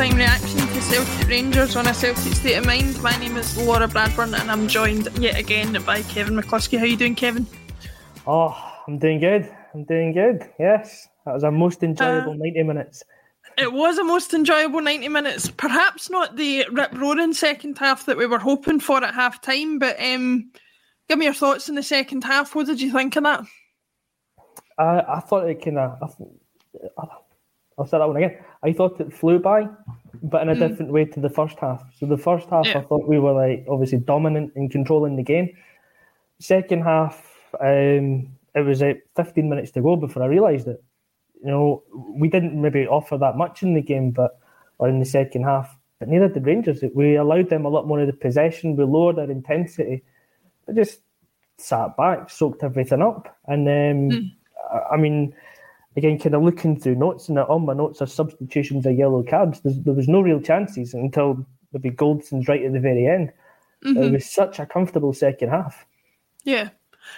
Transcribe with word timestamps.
Full-time 0.00 0.16
reaction 0.16 0.56
to 0.56 0.80
Celtic 0.80 1.28
Rangers 1.28 1.76
on 1.76 1.86
a 1.86 1.92
Celtic 1.92 2.32
State 2.32 2.54
of 2.56 2.64
Mind. 2.64 3.02
My 3.02 3.14
name 3.18 3.36
is 3.36 3.54
Laura 3.58 3.86
Bradburn 3.86 4.32
and 4.32 4.50
I'm 4.50 4.66
joined 4.66 5.10
yet 5.18 5.38
again 5.38 5.76
by 5.84 6.00
Kevin 6.04 6.36
McCluskie. 6.36 6.78
How 6.78 6.84
are 6.84 6.86
you 6.86 6.96
doing, 6.96 7.14
Kevin? 7.14 7.46
Oh, 8.26 8.56
I'm 8.88 8.96
doing 8.96 9.20
good. 9.20 9.54
I'm 9.74 9.84
doing 9.84 10.14
good. 10.14 10.48
Yes, 10.58 11.06
that 11.26 11.34
was 11.34 11.44
our 11.44 11.50
most 11.50 11.82
enjoyable 11.82 12.32
Uh, 12.32 12.36
90 12.36 12.62
minutes. 12.62 13.02
It 13.58 13.74
was 13.74 13.98
a 13.98 14.04
most 14.04 14.32
enjoyable 14.32 14.80
90 14.80 15.08
minutes. 15.10 15.50
Perhaps 15.50 16.08
not 16.08 16.34
the 16.34 16.64
rip 16.72 16.94
roaring 16.94 17.34
second 17.34 17.76
half 17.76 18.06
that 18.06 18.16
we 18.16 18.24
were 18.24 18.38
hoping 18.38 18.80
for 18.80 19.04
at 19.04 19.12
half 19.12 19.42
time, 19.42 19.78
but 19.78 20.02
um, 20.02 20.50
give 21.10 21.18
me 21.18 21.26
your 21.26 21.34
thoughts 21.34 21.68
in 21.68 21.74
the 21.74 21.82
second 21.82 22.24
half. 22.24 22.54
What 22.54 22.68
did 22.68 22.80
you 22.80 22.90
think 22.90 23.16
of 23.16 23.24
that? 23.24 23.44
I, 24.78 25.04
I 25.16 25.20
thought 25.20 25.46
it 25.46 25.62
kind 25.62 25.78
of. 25.78 26.16
I'll 27.80 27.86
say 27.86 27.98
that 27.98 28.06
one 28.06 28.16
again. 28.16 28.36
I 28.62 28.72
thought 28.72 29.00
it 29.00 29.12
flew 29.12 29.38
by, 29.38 29.66
but 30.22 30.42
in 30.42 30.50
a 30.50 30.54
different 30.68 30.92
way 30.92 31.06
to 31.06 31.18
the 31.20 31.30
first 31.30 31.58
half. 31.58 31.82
So 31.98 32.06
the 32.06 32.18
first 32.18 32.48
half, 32.50 32.66
Yeah. 32.66 32.78
I 32.78 32.82
thought 32.82 33.08
we 33.08 33.18
were 33.18 33.32
like 33.32 33.64
obviously 33.68 33.98
dominant 33.98 34.52
in 34.54 34.68
controlling 34.68 35.16
the 35.16 35.22
game. 35.22 35.48
Second 36.38 36.82
half, 36.82 37.30
um, 37.60 38.28
it 38.54 38.60
was 38.64 38.80
like 38.82 39.06
15 39.16 39.48
minutes 39.48 39.70
to 39.72 39.82
go 39.82 39.96
before 39.96 40.22
I 40.22 40.26
realised 40.26 40.68
it. 40.68 40.82
You 41.42 41.50
know, 41.50 41.82
we 41.94 42.28
didn't 42.28 42.60
maybe 42.60 42.86
offer 42.86 43.16
that 43.18 43.36
much 43.36 43.62
in 43.62 43.74
the 43.74 43.80
game, 43.82 44.10
but 44.10 44.38
or 44.78 44.88
in 44.88 44.98
the 44.98 45.04
second 45.06 45.44
half, 45.44 45.76
but 45.98 46.08
neither 46.08 46.28
did 46.28 46.46
Rangers. 46.46 46.82
We 46.94 47.16
allowed 47.16 47.50
them 47.50 47.64
a 47.66 47.68
lot 47.68 47.86
more 47.86 48.00
of 48.00 48.06
the 48.06 48.12
possession. 48.14 48.76
We 48.76 48.84
lowered 48.84 49.18
our 49.18 49.30
intensity. 49.30 50.02
They 50.66 50.74
just 50.74 51.00
sat 51.58 51.96
back, 51.96 52.30
soaked 52.30 52.62
everything 52.62 53.02
up, 53.02 53.36
and 53.46 53.68
um, 53.68 54.32
I- 54.72 54.94
I 54.94 54.96
mean, 54.96 55.34
again, 55.96 56.18
kind 56.18 56.34
of 56.34 56.42
looking 56.42 56.78
through 56.78 56.94
notes, 56.94 57.28
and 57.28 57.38
all 57.38 57.58
my 57.58 57.74
notes 57.74 58.00
are 58.00 58.06
substitutions 58.06 58.86
of 58.86 58.96
yellow 58.96 59.22
cards. 59.22 59.60
There's, 59.60 59.78
there 59.80 59.94
was 59.94 60.08
no 60.08 60.20
real 60.20 60.40
chances 60.40 60.94
until 60.94 61.44
maybe 61.72 61.90
Goldson's 61.90 62.48
right 62.48 62.64
at 62.64 62.72
the 62.72 62.80
very 62.80 63.06
end. 63.06 63.32
It 63.82 63.88
mm-hmm. 63.88 64.12
was 64.14 64.30
such 64.30 64.58
a 64.58 64.66
comfortable 64.66 65.12
second 65.12 65.48
half. 65.48 65.86
Yeah. 66.44 66.68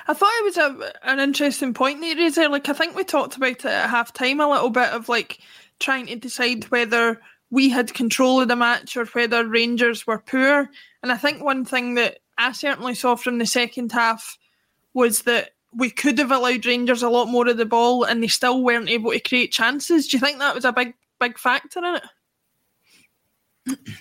I 0.07 0.15
thought 0.15 0.33
it 0.39 0.45
was 0.45 0.57
a, 0.57 0.93
an 1.03 1.21
interesting 1.21 1.75
point 1.75 2.01
that 2.01 2.07
you 2.07 2.17
raised 2.17 2.37
there. 2.37 2.49
Like, 2.49 2.69
I 2.69 2.73
think 2.73 2.95
we 2.95 3.05
talked 3.05 3.37
about 3.37 3.51
it 3.51 3.65
at 3.65 3.91
half 3.91 4.13
time 4.13 4.41
a 4.41 4.49
little 4.49 4.71
bit 4.71 4.91
of 4.91 5.09
like 5.09 5.39
trying 5.81 6.07
to 6.07 6.17
decide 6.17 6.65
whether 6.65 7.21
we 7.51 7.69
had 7.69 7.93
control 7.93 8.41
of 8.41 8.49
the 8.49 8.57
match 8.57 8.97
or 8.97 9.05
whether 9.07 9.47
Rangers 9.47 10.07
were 10.07 10.19
poor. 10.19 10.71
And 11.03 11.13
I 11.13 11.17
think 11.17 11.43
one 11.43 11.65
thing 11.65 11.95
that 11.97 12.21
I 12.39 12.53
certainly 12.53 12.95
saw 12.95 13.17
from 13.17 13.39
the 13.39 13.47
second 13.47 13.93
half 13.93 14.39
was 14.95 15.23
that 15.23 15.51
we 15.75 15.91
could 15.91 16.19
have 16.19 16.31
allowed 16.31 16.67
Rangers 16.67 17.03
a 17.03 17.09
lot 17.09 17.29
more 17.29 17.49
of 17.49 17.57
the 17.57 17.65
ball 17.67 18.05
and 18.05 18.23
they 18.23 18.29
still 18.29 18.63
weren't 18.63 18.91
able 18.91 19.13
to 19.13 19.21
create 19.21 19.53
chances. 19.53 20.07
Do 20.07 20.17
you 20.17 20.21
think 20.21 20.39
that 20.39 20.55
was 20.55 20.65
a 20.65 20.73
big, 20.73 20.95
big 21.19 21.39
factor 21.39 21.79
in 21.79 21.97
it? 21.97 22.03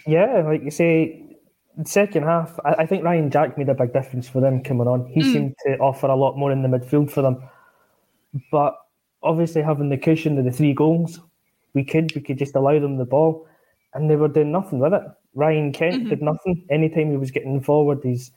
Yeah, 0.08 0.44
like 0.46 0.64
you 0.64 0.72
say, 0.72 1.32
the 1.78 1.90
second 1.90 2.24
half, 2.24 2.60
I, 2.66 2.74
I 2.80 2.86
think 2.86 3.04
Ryan 3.04 3.30
Jack 3.30 3.58
made 3.58 3.70
a 3.70 3.74
big 3.74 3.94
difference 3.94 4.28
for 4.28 4.42
them 4.42 4.64
coming 4.64 4.88
on. 4.88 5.06
He 5.06 5.22
hmm. 5.22 5.32
seemed 5.32 5.56
to 5.66 5.78
offer 5.78 6.08
a 6.08 6.16
lot 6.16 6.38
more 6.38 6.52
in 6.52 6.62
the 6.62 6.68
midfield 6.68 7.12
for 7.12 7.22
them. 7.22 7.42
But 8.52 8.76
obviously, 9.24 9.62
having 9.62 9.90
the 9.90 9.98
cushion 9.98 10.38
of 10.38 10.46
the 10.46 10.52
three 10.52 10.74
goals, 10.74 11.20
we 11.74 11.84
could 11.84 12.14
we 12.16 12.22
could 12.22 12.38
just 12.38 12.56
allow 12.56 12.80
them 12.80 12.98
the 12.98 13.06
ball, 13.06 13.48
and 13.94 14.10
they 14.10 14.16
were 14.16 14.28
doing 14.28 14.52
nothing 14.52 14.80
with 14.80 14.94
it. 14.94 15.04
Ryan 15.34 15.72
Kent 15.72 16.04
hmm. 16.04 16.10
did 16.10 16.22
nothing. 16.22 16.66
Anytime 16.70 17.12
he 17.12 17.18
was 17.18 17.32
getting 17.32 17.62
forward, 17.62 18.04
his 18.04 18.32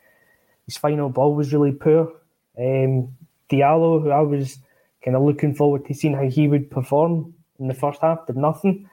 his 0.67 0.77
final 0.77 1.09
ball 1.09 1.35
was 1.35 1.53
really 1.53 1.73
poor. 1.73 2.13
Um, 2.59 3.17
Diallo, 3.51 4.03
who 4.03 4.11
I 4.11 4.21
was 4.21 4.59
kind 5.05 5.17
of 5.17 5.23
looking 5.23 5.55
forward 5.55 5.87
to 5.87 5.95
seeing 5.95 6.15
how 6.15 6.29
he 6.29 6.49
would 6.49 6.71
perform 6.71 7.35
in 7.59 7.69
the 7.69 7.75
first 7.75 8.01
half, 8.01 8.27
did 8.27 8.37
nothing. 8.37 8.89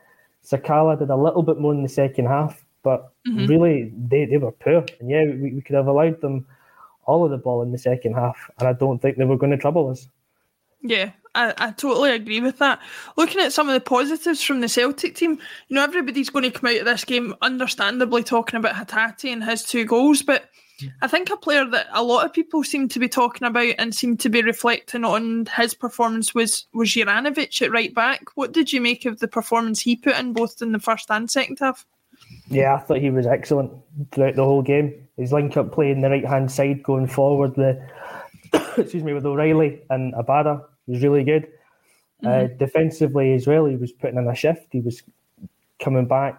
Sakala 0.45 0.97
did 0.97 1.09
a 1.09 1.15
little 1.15 1.43
bit 1.43 1.59
more 1.59 1.73
in 1.73 1.83
the 1.83 1.89
second 1.89 2.25
half, 2.25 2.63
but 2.83 3.13
really 3.25 3.91
they, 3.95 4.25
they 4.25 4.37
were 4.37 4.51
poor. 4.51 4.85
And 4.99 5.09
yeah, 5.09 5.25
we, 5.25 5.53
we 5.53 5.61
could 5.61 5.75
have 5.75 5.87
allowed 5.87 6.21
them 6.21 6.45
all 7.05 7.23
of 7.23 7.31
the 7.31 7.37
ball 7.37 7.61
in 7.61 7.71
the 7.71 7.77
second 7.77 8.13
half, 8.13 8.49
and 8.59 8.67
I 8.67 8.73
don't 8.73 9.01
think 9.01 9.17
they 9.17 9.25
were 9.25 9.37
going 9.37 9.51
to 9.51 9.57
trouble 9.57 9.89
us. 9.89 10.07
Yeah, 10.81 11.11
I, 11.35 11.53
I 11.57 11.71
totally 11.71 12.11
agree 12.11 12.41
with 12.41 12.57
that. 12.57 12.79
Looking 13.15 13.41
at 13.41 13.53
some 13.53 13.67
of 13.69 13.73
the 13.73 13.81
positives 13.81 14.41
from 14.41 14.61
the 14.61 14.67
Celtic 14.67 15.15
team, 15.15 15.37
you 15.67 15.75
know, 15.75 15.83
everybody's 15.83 16.29
going 16.29 16.43
to 16.43 16.51
come 16.51 16.69
out 16.69 16.79
of 16.79 16.85
this 16.85 17.05
game 17.05 17.35
understandably 17.41 18.23
talking 18.23 18.57
about 18.57 18.75
Hatate 18.75 19.31
and 19.31 19.43
his 19.43 19.63
two 19.63 19.85
goals, 19.85 20.23
but 20.23 20.49
I 21.01 21.07
think 21.07 21.29
a 21.29 21.37
player 21.37 21.65
that 21.65 21.87
a 21.91 22.03
lot 22.03 22.25
of 22.25 22.33
people 22.33 22.63
seem 22.63 22.87
to 22.89 22.99
be 22.99 23.09
talking 23.09 23.47
about 23.47 23.75
and 23.77 23.93
seem 23.93 24.17
to 24.17 24.29
be 24.29 24.41
reflecting 24.41 25.03
on 25.03 25.47
his 25.57 25.73
performance 25.73 26.33
was 26.33 26.65
was 26.73 26.89
Juranovic 26.89 27.61
at 27.61 27.71
right 27.71 27.93
back. 27.93 28.25
What 28.35 28.51
did 28.51 28.71
you 28.71 28.81
make 28.81 29.05
of 29.05 29.19
the 29.19 29.27
performance 29.27 29.81
he 29.81 29.95
put 29.95 30.17
in 30.17 30.33
both 30.33 30.61
in 30.61 30.71
the 30.71 30.79
first 30.79 31.09
and 31.09 31.29
second 31.29 31.59
half? 31.59 31.85
Yeah, 32.49 32.75
I 32.75 32.79
thought 32.79 32.97
he 32.97 33.09
was 33.09 33.27
excellent 33.27 33.71
throughout 34.11 34.35
the 34.35 34.43
whole 34.43 34.61
game. 34.61 35.07
His 35.17 35.31
link 35.31 35.55
up 35.57 35.71
play 35.71 35.91
in 35.91 36.01
the 36.01 36.09
right 36.09 36.25
hand 36.25 36.51
side 36.51 36.83
going 36.83 37.07
forward, 37.07 37.55
the 37.55 37.81
excuse 38.77 39.03
me, 39.03 39.13
with 39.13 39.25
O'Riley 39.25 39.81
and 39.89 40.13
Abada 40.13 40.63
was 40.87 41.03
really 41.03 41.23
good. 41.23 41.47
Uh, 42.23 42.45
defensively 42.59 43.33
as 43.33 43.47
well, 43.47 43.65
he 43.65 43.75
was 43.75 43.91
putting 43.91 44.19
in 44.19 44.27
a 44.27 44.35
shift. 44.35 44.67
He 44.71 44.79
was 44.79 45.01
coming 45.81 46.05
back, 46.05 46.37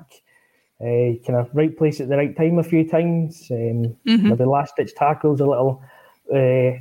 uh, 0.82 1.16
kind 1.24 1.38
of 1.38 1.50
right 1.54 1.76
place 1.76 2.00
at 2.00 2.08
the 2.08 2.16
right 2.16 2.36
time 2.36 2.58
a 2.58 2.64
few 2.64 2.88
times. 2.88 3.46
Um, 3.50 3.96
Maybe 4.28 4.44
last 4.44 4.76
ditch 4.76 4.94
tackles, 4.94 5.40
a 5.40 5.46
little 5.46 5.82
uh, 6.34 6.72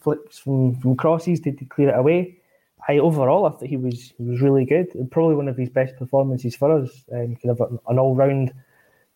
flips 0.00 0.38
from, 0.38 0.76
from 0.80 0.96
crosses 0.96 1.40
to, 1.40 1.52
to 1.52 1.64
clear 1.64 1.90
it 1.90 1.98
away. 1.98 2.38
I 2.86 2.98
overall, 2.98 3.46
I 3.46 3.50
thought 3.50 3.66
he 3.66 3.78
was 3.78 4.12
he 4.18 4.24
was 4.24 4.40
really 4.40 4.64
good. 4.64 4.88
Probably 5.10 5.36
one 5.36 5.48
of 5.48 5.56
his 5.56 5.70
best 5.70 5.96
performances 5.96 6.54
for 6.54 6.70
us. 6.70 7.04
Um, 7.12 7.36
kind 7.36 7.58
of 7.58 7.80
an 7.88 7.98
all 7.98 8.14
round 8.14 8.52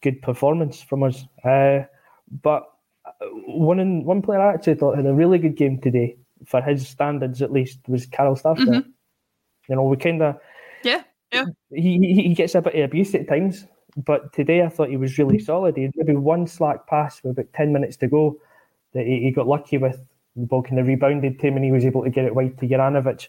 good 0.00 0.22
performance 0.22 0.82
from 0.82 1.02
us. 1.02 1.26
Uh, 1.44 1.80
but 2.42 2.70
one 3.46 3.78
in, 3.78 4.04
one 4.04 4.22
player 4.22 4.40
I 4.40 4.54
actually 4.54 4.76
thought 4.76 4.96
had 4.96 5.06
a 5.06 5.14
really 5.14 5.38
good 5.38 5.56
game 5.56 5.80
today 5.80 6.16
for 6.46 6.62
his 6.62 6.86
standards 6.88 7.42
at 7.42 7.52
least 7.52 7.80
was 7.88 8.06
Carl 8.06 8.36
Starfelt. 8.36 8.66
Mm-hmm. 8.66 8.90
You 9.68 9.76
know, 9.76 9.84
we 9.84 9.96
kind 9.96 10.22
of 10.22 10.36
yeah 10.82 11.02
yeah 11.32 11.44
he 11.70 11.98
he 11.98 12.34
gets 12.34 12.54
a 12.54 12.62
bit 12.62 12.74
of 12.74 12.84
abuse 12.84 13.14
at 13.14 13.28
times, 13.28 13.66
but 14.04 14.32
today 14.32 14.62
I 14.62 14.68
thought 14.68 14.88
he 14.88 14.96
was 14.96 15.18
really 15.18 15.38
solid. 15.38 15.76
He 15.76 15.84
had 15.84 15.92
maybe 15.96 16.16
one 16.16 16.46
slack 16.46 16.86
pass 16.86 17.22
with 17.22 17.32
about 17.32 17.52
ten 17.52 17.72
minutes 17.72 17.96
to 17.98 18.08
go 18.08 18.38
that 18.94 19.06
he, 19.06 19.20
he 19.20 19.30
got 19.30 19.46
lucky 19.46 19.78
with. 19.78 20.00
The 20.36 20.46
ball 20.46 20.62
kind 20.62 20.78
of 20.78 20.86
rebounded 20.86 21.38
to 21.38 21.46
him 21.46 21.56
and 21.56 21.64
he 21.64 21.72
was 21.72 21.84
able 21.84 22.04
to 22.04 22.10
get 22.10 22.24
it 22.24 22.34
wide 22.34 22.58
to 22.58 22.68
Juranovic. 22.68 23.28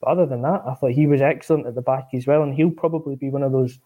But 0.00 0.08
other 0.08 0.26
than 0.26 0.42
that, 0.42 0.62
I 0.66 0.74
thought 0.74 0.92
he 0.92 1.06
was 1.06 1.20
excellent 1.20 1.66
at 1.66 1.74
the 1.74 1.82
back 1.82 2.08
as 2.14 2.26
well, 2.26 2.42
and 2.42 2.54
he'll 2.54 2.70
probably 2.70 3.16
be 3.16 3.30
one 3.30 3.42
of 3.42 3.52
those 3.52 3.78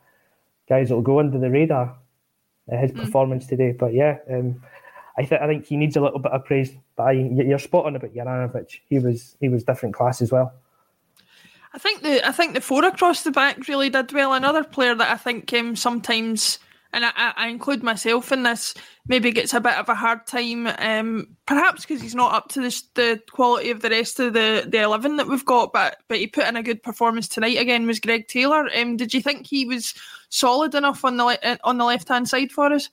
guys 0.69 0.89
that'll 0.89 1.03
go 1.03 1.19
under 1.21 1.39
the 1.39 1.51
radar. 1.51 1.97
Uh, 2.71 2.77
his 2.77 2.93
mm. 2.93 3.01
performance 3.01 3.47
today, 3.47 3.73
but 3.73 3.93
yeah, 3.93 4.19
um, 4.31 4.63
I, 5.19 5.25
th- 5.25 5.41
I 5.41 5.47
think 5.49 5.67
he 5.67 5.77
needs 5.77 5.97
a 5.97 6.01
little 6.01 6.21
bit 6.21 6.31
of 6.31 6.45
praise. 6.45 6.73
But 6.95 7.03
I, 7.05 7.13
you're 7.13 7.59
spot 7.59 7.87
on 7.87 7.97
about 7.97 8.15
Juranovic. 8.15 8.81
He 8.87 8.99
was 9.01 9.37
he 9.41 9.49
was 9.49 9.65
different 9.65 9.95
class 9.95 10.23
as 10.23 10.31
well. 10.31 10.53
I 11.73 11.79
think 11.79 12.03
the 12.03 12.27
I 12.27 12.33
think 12.33 12.55
the 12.55 12.61
four 12.61 12.85
across 12.85 13.23
the 13.23 13.31
back 13.31 13.69
really 13.69 13.91
did 13.91 14.13
well. 14.13 14.33
Another 14.33 14.65
player 14.65 14.95
that 14.95 15.11
I 15.11 15.17
think 15.17 15.53
um, 15.53 15.77
sometimes, 15.77 16.59
and 16.93 17.05
I, 17.05 17.13
I, 17.37 17.49
include 17.49 17.85
myself 17.85 18.33
in 18.33 18.43
this, 18.43 18.75
maybe 19.07 19.31
gets 19.31 19.55
a 19.55 19.61
bit 19.61 19.75
of 19.75 19.89
a 19.89 19.95
hard 19.95 20.27
time. 20.27 20.67
Um, 20.67 21.37
perhaps 21.47 21.83
because 21.83 22.03
he's 22.03 22.15
not 22.15 22.35
up 22.35 22.49
to 22.51 22.61
the, 22.61 22.83
the 22.95 23.23
quality 23.31 23.71
of 23.71 23.83
the 23.83 23.91
rest 23.91 24.19
of 24.19 24.33
the, 24.33 24.67
the 24.67 24.83
eleven 24.83 25.17
that 25.17 25.29
we've 25.29 25.45
got. 25.45 25.73
But 25.73 25.99
but 26.09 26.19
he 26.19 26.27
put 26.27 26.49
in 26.49 26.57
a 26.57 26.63
good 26.63 26.83
performance 26.83 27.29
tonight. 27.29 27.59
Again, 27.59 27.87
was 27.87 28.01
Greg 28.01 28.27
Taylor. 28.27 28.69
Um, 28.77 28.97
did 28.97 29.15
you 29.15 29.23
think 29.23 29.47
he 29.47 29.65
was 29.65 29.95
solid 30.29 30.75
enough 30.75 31.05
on 31.05 31.19
the 31.19 31.61
on 31.63 31.79
the 31.79 31.85
left 31.85 32.09
hand 32.09 32.29
side 32.29 32.51
for 32.51 32.73
us? 32.73 32.89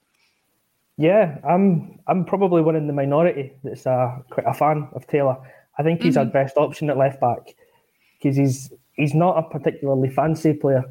Yeah, 0.97 1.39
I'm 1.47 1.99
I'm 2.07 2.25
probably 2.25 2.61
one 2.61 2.75
in 2.75 2.85
the 2.85 2.93
minority 2.93 3.53
that's 3.63 3.87
a, 3.87 4.23
quite 4.29 4.45
a 4.45 4.53
fan 4.53 4.87
of 4.93 5.07
Taylor. 5.07 5.37
I 5.79 5.83
think 5.83 6.03
he's 6.03 6.15
mm-hmm. 6.15 6.27
our 6.27 6.43
best 6.43 6.57
option 6.57 6.91
at 6.91 6.97
left 6.97 7.19
back 7.19 7.55
because 8.17 8.35
he's 8.35 8.71
he's 8.93 9.13
not 9.13 9.37
a 9.37 9.43
particularly 9.43 10.09
fancy 10.09 10.53
player. 10.53 10.83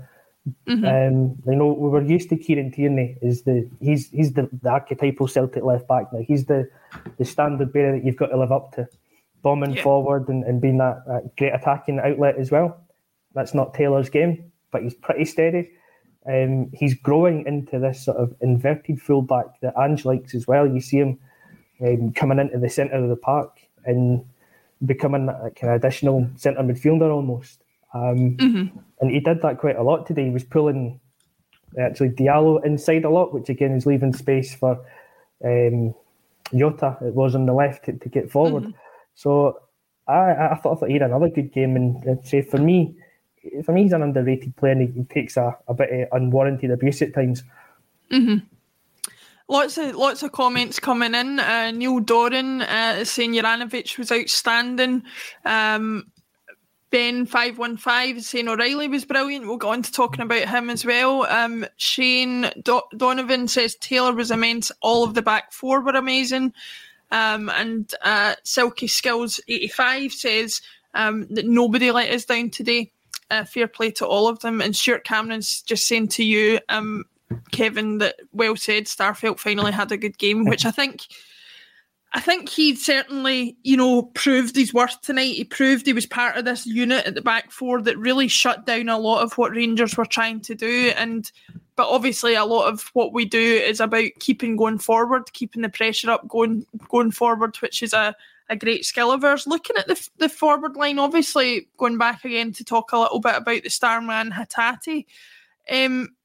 Mm-hmm. 0.69 0.84
Um, 0.84 1.37
you 1.44 1.56
know, 1.56 1.73
we 1.73 1.88
were 1.88 2.02
used 2.02 2.28
to 2.28 2.37
Kieran 2.37 2.70
Tierney 2.70 3.17
is 3.20 3.43
the 3.43 3.69
he's 3.81 4.11
he's 4.11 4.32
the, 4.34 4.49
the 4.62 4.70
archetypal 4.70 5.26
Celtic 5.26 5.64
left 5.64 5.88
back 5.88 6.12
now. 6.12 6.20
He's 6.20 6.46
the 6.46 6.69
the 7.19 7.25
standard 7.25 7.73
bearer 7.73 7.99
that 7.99 8.05
you've 8.05 8.17
got 8.17 8.28
to 8.28 8.38
live 8.38 8.52
up 8.52 8.73
to, 8.75 8.88
bombing 9.43 9.75
yeah. 9.75 9.82
forward 9.82 10.28
and, 10.28 10.44
and 10.44 10.61
being 10.61 10.78
that, 10.78 11.02
that 11.06 11.37
great 11.37 11.55
attacking 11.55 11.99
outlet 11.99 12.37
as 12.37 12.50
well. 12.50 12.81
That's 13.34 13.55
not 13.55 13.75
Taylor's 13.75 14.08
game, 14.08 14.52
but 14.70 14.82
he's 14.82 14.94
pretty 14.94 15.25
steady. 15.25 15.70
Um, 16.29 16.70
he's 16.72 16.94
growing 16.94 17.46
into 17.46 17.79
this 17.79 18.05
sort 18.05 18.17
of 18.17 18.34
inverted 18.40 19.00
fullback 19.00 19.61
that 19.61 19.75
Ange 19.79 20.05
likes 20.05 20.34
as 20.34 20.46
well. 20.46 20.67
You 20.67 20.81
see 20.81 20.99
him 20.99 21.19
um, 21.81 22.12
coming 22.12 22.38
into 22.38 22.58
the 22.58 22.69
centre 22.69 22.96
of 22.96 23.08
the 23.08 23.17
park 23.17 23.58
and 23.84 24.25
becoming 24.84 25.28
a 25.28 25.50
kind 25.50 25.75
of 25.75 25.82
additional 25.82 26.28
centre 26.37 26.61
midfielder 26.61 27.12
almost. 27.12 27.62
Um, 27.94 28.37
mm-hmm. 28.37 28.78
And 29.00 29.11
he 29.11 29.20
did 29.20 29.43
that 29.43 29.58
quite 29.58 29.76
a 29.76 29.82
lot 29.82 30.06
today. 30.06 30.25
He 30.25 30.31
was 30.31 30.44
pulling 30.44 31.00
actually 31.78 32.11
Diallo 32.11 32.64
inside 32.64 33.05
a 33.05 33.11
lot, 33.11 33.32
which 33.32 33.49
again 33.49 33.73
is 33.73 33.87
leaving 33.87 34.12
space 34.12 34.55
for 34.55 34.84
um, 35.44 35.94
Jota. 36.55 36.96
It 37.00 37.14
was 37.14 37.34
on 37.34 37.46
the 37.46 37.52
left 37.52 37.84
to, 37.87 37.93
to 37.93 38.08
get 38.08 38.31
forward. 38.31 38.64
Mm-hmm. 38.64 38.78
So 39.14 39.61
I, 40.06 40.50
I 40.52 40.58
thought 40.62 40.76
I 40.76 40.81
thought 40.81 40.88
he 40.88 40.94
had 40.94 41.02
another 41.02 41.29
good 41.29 41.52
game, 41.52 41.76
and 41.76 42.26
say 42.26 42.43
for 42.43 42.58
me, 42.58 42.96
for 43.64 43.72
me, 43.72 43.82
he's 43.82 43.93
an 43.93 44.02
underrated 44.02 44.56
player 44.56 44.72
and 44.72 44.94
he, 44.94 45.05
takes 45.05 45.37
a, 45.37 45.56
a 45.69 45.75
bit 45.75 45.90
of 45.90 46.08
unwarranted 46.12 46.70
abuse 46.70 47.02
at 47.02 47.14
times. 47.14 47.43
Mm-hmm. 48.11 48.44
Lots 49.48 49.78
of 49.78 49.94
lots 49.94 50.25
of 50.25 50.32
comments 50.32 50.81
coming 50.81 51.14
in. 51.14 51.38
Uh, 51.38 51.70
Neil 51.70 52.00
Doran 52.00 52.62
uh, 52.62 53.04
saying 53.04 53.32
Juranovic 53.32 53.96
was 53.96 54.10
outstanding. 54.10 55.04
Um, 55.44 56.10
Ben 56.90 57.26
five 57.26 57.56
one 57.56 57.76
five 57.76 58.22
saying 58.22 58.48
O'Riley 58.48 58.88
was 58.88 59.04
brilliant. 59.04 59.46
We'll 59.46 59.56
go 59.56 59.70
on 59.70 59.82
to 59.82 59.93
talking 59.93 60.22
about 60.22 60.48
him 60.48 60.69
as 60.69 60.84
well. 60.84 61.26
Um, 61.26 61.64
Shane 61.76 62.50
Do- 62.64 62.82
Donovan 62.96 63.46
says 63.46 63.76
Taylor 63.76 64.12
was 64.12 64.31
immense. 64.32 64.72
All 64.82 65.04
of 65.04 65.14
the 65.14 65.22
back 65.22 65.52
four 65.52 65.81
were 65.81 65.93
amazing. 65.93 66.52
Um, 67.12 67.48
and 67.50 67.93
uh, 68.02 68.34
Silky 68.43 68.88
Skills 68.88 69.40
eighty 69.46 69.69
five 69.69 70.12
says 70.12 70.60
um, 70.94 71.26
that 71.31 71.46
nobody 71.46 71.93
let 71.93 72.10
us 72.10 72.25
down 72.25 72.50
today 72.50 72.93
uh, 73.31 73.44
fair 73.44 73.69
play 73.69 73.93
to 73.93 74.06
all 74.06 74.26
of 74.26 74.40
them. 74.40 74.60
And 74.60 74.75
Stuart 74.75 75.04
Cameron's 75.04 75.62
just 75.62 75.87
saying 75.87 76.08
to 76.08 76.25
you, 76.25 76.58
um, 76.69 77.04
Kevin, 77.50 77.99
that 77.99 78.17
well 78.32 78.56
said. 78.56 78.84
Starfelt 78.84 79.38
finally 79.38 79.73
had 79.73 79.93
a 79.93 79.96
good 79.96 80.19
game, 80.19 80.44
which 80.44 80.64
I 80.64 80.70
think. 80.70 81.06
I 82.12 82.20
think 82.20 82.49
he 82.49 82.75
certainly, 82.76 83.58
you 83.62 83.76
know, 83.76 84.05
proved 84.14 84.56
his 84.56 84.73
worth 84.73 85.02
tonight. 85.02 85.34
He 85.34 85.44
proved 85.44 85.84
he 85.84 85.93
was 85.93 86.06
part 86.06 86.37
of 86.37 86.46
this 86.46 86.64
unit 86.64 87.05
at 87.05 87.14
the 87.14 87.20
back 87.20 87.50
four 87.50 87.82
that 87.82 87.99
really 87.99 88.26
shut 88.26 88.64
down 88.64 88.88
a 88.88 88.96
lot 88.96 89.23
of 89.23 89.37
what 89.37 89.50
Rangers 89.50 89.96
were 89.96 90.06
trying 90.06 90.40
to 90.43 90.55
do. 90.55 90.93
And 90.96 91.31
but 91.75 91.88
obviously 91.88 92.34
a 92.34 92.44
lot 92.44 92.73
of 92.73 92.90
what 92.94 93.12
we 93.12 93.26
do 93.26 93.38
is 93.38 93.81
about 93.81 94.11
keeping 94.19 94.56
going 94.56 94.79
forward, 94.79 95.32
keeping 95.34 95.61
the 95.61 95.69
pressure 95.69 96.11
up, 96.11 96.26
going 96.26 96.64
going 96.88 97.11
forward, 97.11 97.56
which 97.56 97.82
is 97.82 97.93
a, 97.93 98.14
a 98.49 98.56
great 98.56 98.87
skill 98.87 99.12
of 99.12 99.22
ours. 99.22 99.46
Looking 99.46 99.76
at 99.76 99.87
the 99.87 100.08
the 100.17 100.31
forward 100.31 100.76
line, 100.76 100.99
obviously 100.99 101.69
going 101.76 101.99
back 101.99 102.25
again 102.25 102.52
to 102.52 102.64
talk 102.64 102.93
a 102.93 102.99
little 102.99 103.20
bit 103.20 103.37
about 103.37 103.62
the 103.62 103.69
Starman 103.69 104.31
Hatate. 104.31 105.05
Um, 105.70 106.17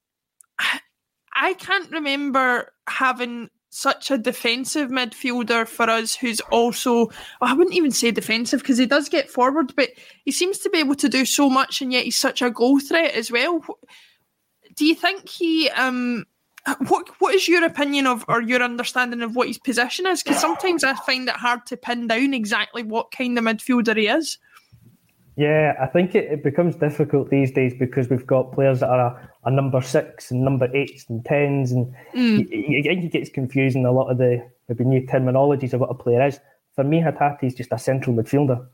I 1.33 1.54
can't 1.54 1.92
remember 1.92 2.72
having 2.88 3.50
such 3.69 4.12
a 4.12 4.18
defensive 4.18 4.89
midfielder 4.89 5.66
for 5.66 5.89
us 5.89 6.13
who's 6.13 6.42
also 6.51 7.10
I 7.39 7.54
wouldn't 7.54 7.75
even 7.75 7.92
say 7.92 8.12
defensive 8.12 8.60
because 8.60 8.78
he 8.78 8.86
does 8.86 9.07
get 9.07 9.30
forward, 9.30 9.74
but 9.75 9.89
he 10.25 10.31
seems 10.31 10.57
to 10.60 10.69
be 10.69 10.80
able 10.80 10.95
to 10.95 11.10
do 11.10 11.25
so 11.25 11.50
much 11.50 11.81
and 11.81 11.94
yet 11.94 12.04
he's 12.04 12.18
such 12.18 12.42
a 12.42 12.51
goal 12.51 12.80
threat 12.80 13.13
as 13.13 13.31
well. 13.31 13.63
Do 14.75 14.86
you 14.86 14.94
think 14.94 15.30
he 15.30 15.69
um 15.69 16.25
what 16.88 17.10
what 17.19 17.33
is 17.33 17.48
your 17.48 17.63
opinion 17.63 18.07
of 18.07 18.25
or 18.28 18.42
your 18.42 18.62
understanding 18.62 19.22
of 19.22 19.36
what 19.36 19.48
his 19.48 19.57
position 19.57 20.06
is? 20.06 20.22
Because 20.22 20.39
sometimes 20.39 20.83
I 20.83 20.94
find 20.94 21.28
it 21.30 21.36
hard 21.36 21.66
to 21.68 21.78
pin 21.78 22.07
down 22.07 22.33
exactly 22.33 22.83
what 22.83 23.12
kind 23.12 23.38
of 23.38 23.45
midfielder 23.45 23.98
he 23.98 24.07
is. 24.07 24.38
Yeah, 25.38 25.75
I 25.81 25.88
think 25.88 26.13
it, 26.13 26.25
it 26.25 26.44
becomes 26.44 26.75
difficult 26.75 27.30
these 27.30 27.51
days 27.51 27.74
because 27.74 28.10
we've 28.10 28.28
got 28.28 28.51
players 28.51 28.81
that 28.81 28.89
are 28.89 29.00
a, 29.00 29.30
a 29.45 29.51
number 29.51 29.81
six 29.81 30.30
and 30.30 30.44
number 30.44 30.69
eights 30.75 31.06
and 31.10 31.24
tens, 31.24 31.72
and 31.72 31.94
mm. 32.13 32.50
you, 32.50 32.83
think 32.83 33.06
it 33.06 33.12
gets 33.12 33.30
confusing 33.30 33.86
a 33.86 33.92
lot 33.92 34.10
of 34.10 34.18
the 34.18 34.45
maybe 34.68 34.83
new 34.83 35.02
terminologies 35.07 35.73
of 35.73 35.80
what 35.80 35.90
a 35.90 35.94
player 35.94 36.26
is. 36.26 36.40
For 36.76 36.83
me, 36.83 37.02
Hatate 37.02 37.44
is 37.44 37.56
just 37.56 37.71
a 37.71 37.78
central 37.78 38.16
midfielder. 38.16 38.66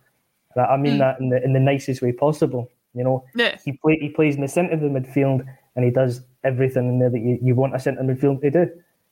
I 0.58 0.78
mean 0.78 0.96
mm. 0.96 1.00
that 1.00 1.20
in 1.20 1.30
the 1.30 1.44
in 1.44 1.54
the 1.54 1.60
nicest 1.60 2.02
way 2.02 2.12
possible. 2.12 2.72
You 2.94 3.04
know, 3.04 3.26
yeah. 3.36 3.58
he 3.64 3.74
play 3.74 3.98
he 4.00 4.10
plays 4.10 4.36
in 4.36 4.42
the 4.42 4.48
centre 4.48 4.74
of 4.74 4.82
the 4.82 4.88
midfield 4.88 5.46
and 5.76 5.86
he 5.86 5.92
does 5.92 6.22
everything 6.44 6.88
in 6.88 7.00
there 7.00 7.12
that 7.12 7.20
you, 7.20 7.38
you 7.42 7.54
want 7.54 7.76
a 7.76 7.80
centre 7.80 8.02
midfield 8.02 8.42
to 8.42 8.50
do. 8.50 8.70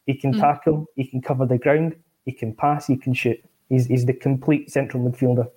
He 0.07 0.15
can 0.15 0.33
mm. 0.33 0.39
tackle, 0.39 0.87
he 0.95 1.05
can 1.05 1.21
cover 1.21 1.45
the 1.45 1.59
ground, 1.59 1.95
he 2.25 2.31
can 2.31 2.55
pass, 2.55 2.87
he 2.87 2.97
can 2.97 3.13
shoot. 3.13 3.39
He's 3.69 3.85
he's 3.85 4.05
the 4.05 4.13
complete 4.13 4.71
central 4.71 5.03
midfielder. 5.03 5.47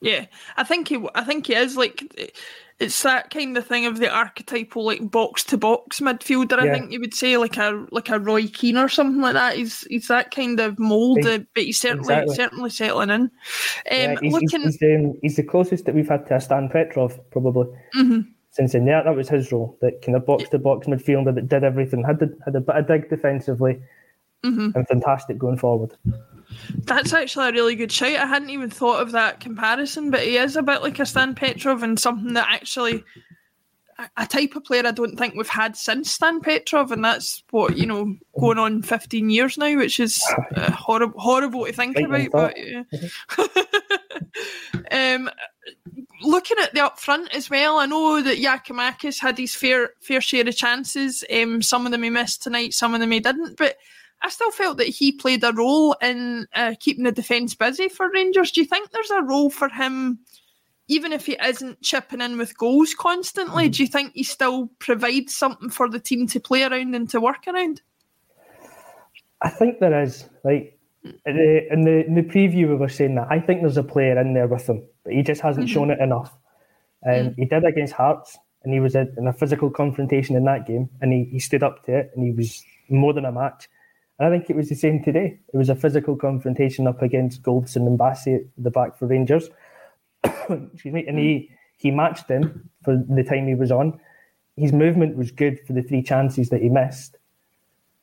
Yeah, 0.00 0.26
I 0.56 0.64
think 0.64 0.88
he 0.88 1.04
I 1.14 1.24
think 1.24 1.46
he 1.46 1.54
is 1.54 1.76
like 1.76 2.34
it's 2.80 3.02
that 3.02 3.28
kind 3.28 3.56
of 3.58 3.66
thing 3.66 3.84
of 3.84 3.98
the 3.98 4.10
archetypal 4.10 4.86
like 4.86 5.10
box 5.10 5.44
to 5.44 5.58
box 5.58 6.00
midfielder. 6.00 6.52
Yeah. 6.52 6.72
I 6.72 6.72
think 6.72 6.90
you 6.90 7.00
would 7.00 7.12
say 7.12 7.36
like 7.36 7.58
a 7.58 7.86
like 7.90 8.08
a 8.08 8.18
Roy 8.18 8.46
Keane 8.46 8.78
or 8.78 8.88
something 8.88 9.20
like 9.20 9.34
that. 9.34 9.56
He's 9.56 9.82
he's 9.82 10.08
that 10.08 10.30
kind 10.30 10.58
of 10.58 10.78
mould, 10.78 11.18
but 11.22 11.46
he's 11.54 11.78
certainly 11.78 12.14
exactly. 12.14 12.34
certainly 12.34 12.70
settling 12.70 13.10
in. 13.10 13.20
Um, 13.20 13.30
yeah, 13.90 14.16
he's, 14.22 14.32
looking, 14.32 14.62
he's, 14.62 14.78
he's, 14.80 14.96
um, 14.96 15.18
he's, 15.20 15.36
the 15.36 15.42
closest 15.42 15.84
that 15.84 15.94
we've 15.94 16.08
had 16.08 16.26
to 16.28 16.36
a 16.36 16.40
Stan 16.40 16.70
Petrov 16.70 17.20
probably. 17.30 17.66
Mm-hmm. 17.94 18.20
Since 18.52 18.74
in 18.74 18.84
there. 18.86 19.04
that 19.04 19.14
was 19.14 19.28
his 19.28 19.52
role. 19.52 19.78
That 19.80 20.02
kind 20.02 20.16
of 20.16 20.26
box 20.26 20.48
to 20.48 20.58
box 20.58 20.86
midfielder 20.86 21.34
that 21.34 21.48
did 21.48 21.62
everything, 21.62 22.02
had 22.02 22.18
the, 22.18 22.36
had 22.44 22.56
a 22.56 22.60
bit 22.60 22.74
of 22.74 22.88
dig 22.88 23.08
defensively, 23.08 23.80
mm-hmm. 24.44 24.70
and 24.74 24.88
fantastic 24.88 25.38
going 25.38 25.58
forward. 25.58 25.94
That's 26.84 27.12
actually 27.12 27.48
a 27.48 27.52
really 27.52 27.76
good 27.76 27.92
shout. 27.92 28.16
I 28.16 28.26
hadn't 28.26 28.50
even 28.50 28.70
thought 28.70 29.02
of 29.02 29.12
that 29.12 29.40
comparison, 29.40 30.10
but 30.10 30.22
he 30.22 30.36
is 30.36 30.56
a 30.56 30.62
bit 30.62 30.82
like 30.82 30.98
a 30.98 31.06
Stan 31.06 31.34
Petrov 31.34 31.82
and 31.82 31.98
something 31.98 32.34
that 32.34 32.48
actually 32.50 33.04
a 34.16 34.26
type 34.26 34.56
of 34.56 34.64
player 34.64 34.86
I 34.86 34.92
don't 34.92 35.16
think 35.16 35.34
we've 35.34 35.48
had 35.48 35.76
since 35.76 36.10
Stan 36.10 36.40
Petrov, 36.40 36.92
and 36.92 37.04
that's 37.04 37.42
what 37.50 37.76
you 37.76 37.86
know 37.86 38.16
going 38.38 38.58
on 38.58 38.82
fifteen 38.82 39.30
years 39.30 39.58
now, 39.58 39.76
which 39.76 40.00
is 40.00 40.22
uh, 40.56 40.70
horrible, 40.72 41.18
horrible 41.18 41.66
to 41.66 41.72
think 41.72 41.98
about. 41.98 42.30
But 42.30 42.56
yeah. 42.56 42.82
um, 45.14 45.30
looking 46.22 46.58
at 46.62 46.72
the 46.72 46.84
up 46.84 46.98
front 46.98 47.34
as 47.34 47.50
well, 47.50 47.78
I 47.78 47.86
know 47.86 48.22
that 48.22 48.38
Giakoumakis 48.38 49.20
had 49.20 49.38
his 49.38 49.54
fair 49.54 49.90
fair 50.00 50.20
share 50.20 50.48
of 50.48 50.56
chances. 50.56 51.24
Um, 51.32 51.62
some 51.62 51.86
of 51.86 51.92
them 51.92 52.02
he 52.02 52.10
missed 52.10 52.42
tonight, 52.42 52.74
some 52.74 52.94
of 52.94 53.00
them 53.00 53.10
he 53.10 53.20
didn't, 53.20 53.56
but 53.56 53.76
I 54.22 54.28
still 54.28 54.50
felt 54.50 54.76
that 54.78 54.88
he 54.88 55.12
played 55.12 55.42
a 55.44 55.52
role 55.52 55.94
in 56.02 56.46
uh, 56.54 56.74
keeping 56.78 57.04
the 57.04 57.12
defence 57.12 57.54
busy 57.54 57.88
for 57.88 58.10
Rangers. 58.10 58.50
Do 58.50 58.60
you 58.60 58.66
think 58.66 58.90
there's 58.90 59.10
a 59.10 59.22
role 59.22 59.48
for 59.48 59.68
him, 59.68 60.18
even 60.88 61.12
if 61.12 61.26
he 61.26 61.38
isn't 61.42 61.80
chipping 61.80 62.20
in 62.20 62.36
with 62.36 62.58
goals 62.58 62.94
constantly, 62.94 63.68
do 63.68 63.82
you 63.82 63.88
think 63.88 64.12
he 64.14 64.22
still 64.22 64.68
provides 64.78 65.34
something 65.34 65.70
for 65.70 65.88
the 65.88 66.00
team 66.00 66.26
to 66.26 66.40
play 66.40 66.64
around 66.64 66.94
and 66.94 67.08
to 67.10 67.20
work 67.20 67.46
around? 67.46 67.80
I 69.42 69.48
think 69.48 69.78
there 69.78 70.02
is. 70.02 70.26
Like 70.44 70.78
in 71.02 71.14
the, 71.24 71.72
in 71.72 71.80
the, 71.82 72.06
in 72.06 72.14
the 72.14 72.22
preview, 72.22 72.68
we 72.68 72.74
were 72.74 72.88
saying 72.88 73.14
that 73.14 73.28
I 73.30 73.40
think 73.40 73.62
there's 73.62 73.78
a 73.78 73.82
player 73.82 74.20
in 74.20 74.34
there 74.34 74.48
with 74.48 74.68
him, 74.68 74.82
but 75.04 75.14
he 75.14 75.22
just 75.22 75.40
hasn't 75.40 75.66
mm-hmm. 75.66 75.74
shown 75.74 75.90
it 75.90 76.00
enough. 76.00 76.36
Um, 77.06 77.12
mm. 77.12 77.34
He 77.36 77.46
did 77.46 77.64
against 77.64 77.94
Hearts, 77.94 78.36
and 78.64 78.74
he 78.74 78.80
was 78.80 78.94
in 78.94 79.26
a 79.26 79.32
physical 79.32 79.70
confrontation 79.70 80.36
in 80.36 80.44
that 80.44 80.66
game, 80.66 80.90
and 81.00 81.10
he, 81.10 81.24
he 81.32 81.38
stood 81.38 81.62
up 81.62 81.86
to 81.86 82.00
it, 82.00 82.10
and 82.14 82.26
he 82.26 82.32
was 82.32 82.62
more 82.90 83.14
than 83.14 83.24
a 83.24 83.32
match. 83.32 83.68
And 84.20 84.28
I 84.28 84.36
think 84.36 84.50
it 84.50 84.56
was 84.56 84.68
the 84.68 84.74
same 84.74 85.02
today. 85.02 85.38
It 85.52 85.56
was 85.56 85.70
a 85.70 85.74
physical 85.74 86.14
confrontation 86.14 86.86
up 86.86 87.00
against 87.00 87.42
Goldson 87.42 87.86
and 87.86 87.98
Bassey 87.98 88.36
at 88.36 88.42
the 88.58 88.70
back 88.70 88.98
for 88.98 89.06
Rangers. 89.06 89.48
Excuse 90.22 90.92
me, 90.92 91.06
and 91.08 91.18
he 91.18 91.50
he 91.78 91.90
matched 91.90 92.28
him 92.28 92.68
for 92.84 93.02
the 93.08 93.24
time 93.24 93.48
he 93.48 93.54
was 93.54 93.72
on. 93.72 93.98
His 94.56 94.74
movement 94.74 95.16
was 95.16 95.30
good 95.30 95.58
for 95.66 95.72
the 95.72 95.82
three 95.82 96.02
chances 96.02 96.50
that 96.50 96.60
he 96.60 96.68
missed, 96.68 97.16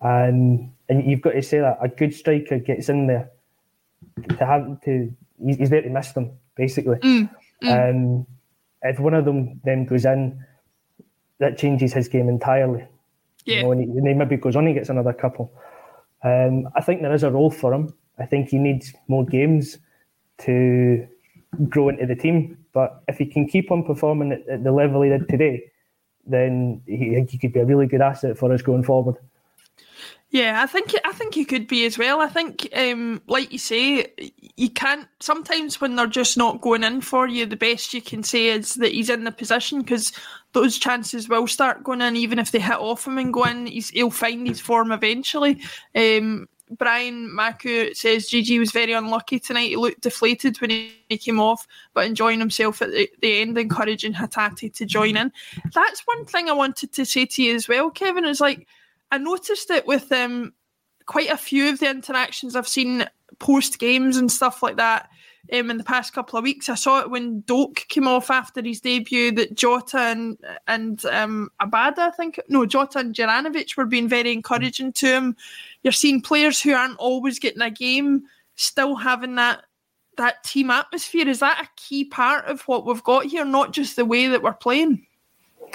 and 0.01 0.71
and 0.89 1.05
you've 1.09 1.21
got 1.21 1.33
to 1.33 1.43
say 1.43 1.59
that 1.59 1.77
a 1.79 1.87
good 1.87 2.15
striker 2.15 2.57
gets 2.57 2.89
in 2.89 3.05
there 3.05 3.29
to 4.39 4.43
have 4.43 4.81
to 4.85 5.13
he's 5.45 5.69
there 5.69 5.83
to 5.83 5.89
miss 5.89 6.13
them 6.13 6.31
basically. 6.55 6.95
Mm, 6.95 7.29
mm. 7.63 7.89
And 7.89 8.25
if 8.81 8.99
one 8.99 9.13
of 9.13 9.25
them 9.25 9.61
then 9.63 9.85
goes 9.85 10.05
in, 10.05 10.43
that 11.37 11.59
changes 11.59 11.93
his 11.93 12.07
game 12.07 12.27
entirely. 12.27 12.87
Yeah. 13.45 13.57
You 13.57 13.63
know, 13.63 13.71
and, 13.73 13.81
he, 13.81 13.87
and 13.87 14.07
he 14.07 14.13
maybe 14.15 14.37
goes 14.37 14.55
on 14.55 14.65
and 14.65 14.75
gets 14.75 14.89
another 14.89 15.13
couple. 15.13 15.51
Um, 16.27 16.67
I 16.75 16.81
think 16.81 17.01
there 17.01 17.13
is 17.13 17.23
a 17.23 17.31
role 17.31 17.51
for 17.51 17.73
him. 17.73 17.93
I 18.19 18.25
think 18.25 18.49
he 18.49 18.57
needs 18.57 18.93
more 19.07 19.25
games 19.25 19.77
to 20.39 21.07
grow 21.69 21.89
into 21.89 22.05
the 22.05 22.15
team. 22.15 22.57
But 22.73 23.01
if 23.07 23.17
he 23.17 23.25
can 23.25 23.47
keep 23.47 23.71
on 23.71 23.83
performing 23.83 24.31
at, 24.31 24.47
at 24.49 24.63
the 24.63 24.71
level 24.71 25.01
he 25.01 25.09
did 25.09 25.29
today, 25.29 25.71
then 26.25 26.81
he, 26.85 27.25
he 27.29 27.37
could 27.37 27.53
be 27.53 27.61
a 27.61 27.65
really 27.65 27.87
good 27.87 28.01
asset 28.01 28.37
for 28.37 28.51
us 28.51 28.61
going 28.61 28.83
forward. 28.83 29.15
Yeah, 30.29 30.61
I 30.61 30.65
think 30.67 30.93
I 31.05 31.13
think 31.13 31.33
he 31.33 31.45
could 31.45 31.67
be 31.67 31.85
as 31.85 31.97
well. 31.97 32.19
I 32.19 32.27
think, 32.27 32.67
um, 32.75 33.21
like 33.27 33.51
you 33.53 33.57
say, 33.57 34.11
you 34.57 34.69
can't. 34.69 35.07
Sometimes 35.21 35.79
when 35.79 35.95
they're 35.95 36.05
just 36.05 36.37
not 36.37 36.59
going 36.59 36.83
in 36.83 36.99
for 36.99 37.27
you, 37.27 37.45
the 37.45 37.55
best 37.55 37.93
you 37.93 38.01
can 38.01 38.23
say 38.23 38.47
is 38.47 38.75
that 38.75 38.91
he's 38.91 39.09
in 39.09 39.23
the 39.23 39.31
position 39.31 39.79
because 39.79 40.11
those 40.51 40.77
chances 40.77 41.29
will 41.29 41.47
start 41.47 41.83
going 41.83 42.01
in. 42.01 42.17
Even 42.17 42.39
if 42.39 42.51
they 42.51 42.59
hit 42.59 42.75
off 42.75 43.07
him 43.07 43.17
and 43.17 43.33
go 43.33 43.45
in, 43.45 43.67
he'll 43.67 44.11
find 44.11 44.45
his 44.45 44.59
form 44.59 44.91
eventually. 44.91 45.61
Um, 45.95 46.49
Brian 46.71 47.29
Maku 47.29 47.95
says 47.95 48.29
GG 48.29 48.59
was 48.59 48.71
very 48.71 48.91
unlucky 48.91 49.39
tonight. 49.39 49.69
He 49.69 49.75
looked 49.77 50.01
deflated 50.01 50.59
when 50.59 50.71
he 50.71 51.17
came 51.17 51.39
off, 51.39 51.65
but 51.93 52.05
enjoying 52.05 52.39
himself 52.39 52.81
at 52.81 52.91
the, 52.91 53.09
the 53.21 53.39
end, 53.39 53.57
encouraging 53.57 54.13
Hatate 54.13 54.73
to 54.73 54.85
join 54.85 55.15
in. 55.15 55.31
That's 55.73 56.01
one 56.01 56.25
thing 56.25 56.49
I 56.49 56.53
wanted 56.53 56.91
to 56.93 57.05
say 57.05 57.25
to 57.27 57.43
you 57.43 57.55
as 57.55 57.69
well, 57.69 57.89
Kevin. 57.89 58.25
Is 58.25 58.41
like 58.41 58.67
I 59.11 59.17
noticed 59.17 59.69
it 59.71 59.87
with 59.87 60.11
um, 60.11 60.53
quite 61.05 61.29
a 61.29 61.37
few 61.37 61.69
of 61.69 61.79
the 61.79 61.89
interactions 61.89 62.55
I've 62.55 62.67
seen 62.67 63.05
post 63.39 63.79
games 63.79 64.17
and 64.17 64.31
stuff 64.31 64.63
like 64.63 64.77
that 64.77 65.09
um, 65.53 65.71
in 65.71 65.77
the 65.77 65.83
past 65.83 66.13
couple 66.13 66.37
of 66.37 66.43
weeks. 66.43 66.69
I 66.69 66.75
saw 66.75 66.99
it 66.99 67.09
when 67.09 67.41
Doak 67.41 67.85
came 67.87 68.07
off 68.07 68.29
after 68.29 68.61
his 68.61 68.81
debut 68.81 69.31
that 69.33 69.55
Jota 69.55 69.99
and 69.99 70.37
and 70.67 71.03
um, 71.05 71.49
Abada, 71.61 71.99
I 71.99 72.11
think, 72.11 72.39
no, 72.49 72.65
Jota 72.65 72.99
and 72.99 73.15
Juranovic 73.15 73.77
were 73.77 73.85
being 73.85 74.07
very 74.07 74.33
encouraging 74.33 74.93
to 74.93 75.07
him. 75.07 75.35
You're 75.83 75.93
seeing 75.93 76.21
players 76.21 76.61
who 76.61 76.73
aren't 76.73 76.97
always 76.97 77.39
getting 77.39 77.61
a 77.61 77.71
game 77.71 78.23
still 78.55 78.95
having 78.95 79.35
that 79.35 79.63
that 80.17 80.43
team 80.43 80.71
atmosphere. 80.71 81.27
Is 81.27 81.39
that 81.39 81.63
a 81.63 81.69
key 81.75 82.03
part 82.03 82.45
of 82.45 82.61
what 82.63 82.85
we've 82.85 83.03
got 83.03 83.25
here, 83.25 83.45
not 83.45 83.71
just 83.71 83.95
the 83.95 84.05
way 84.05 84.27
that 84.27 84.43
we're 84.43 84.53
playing? 84.53 85.05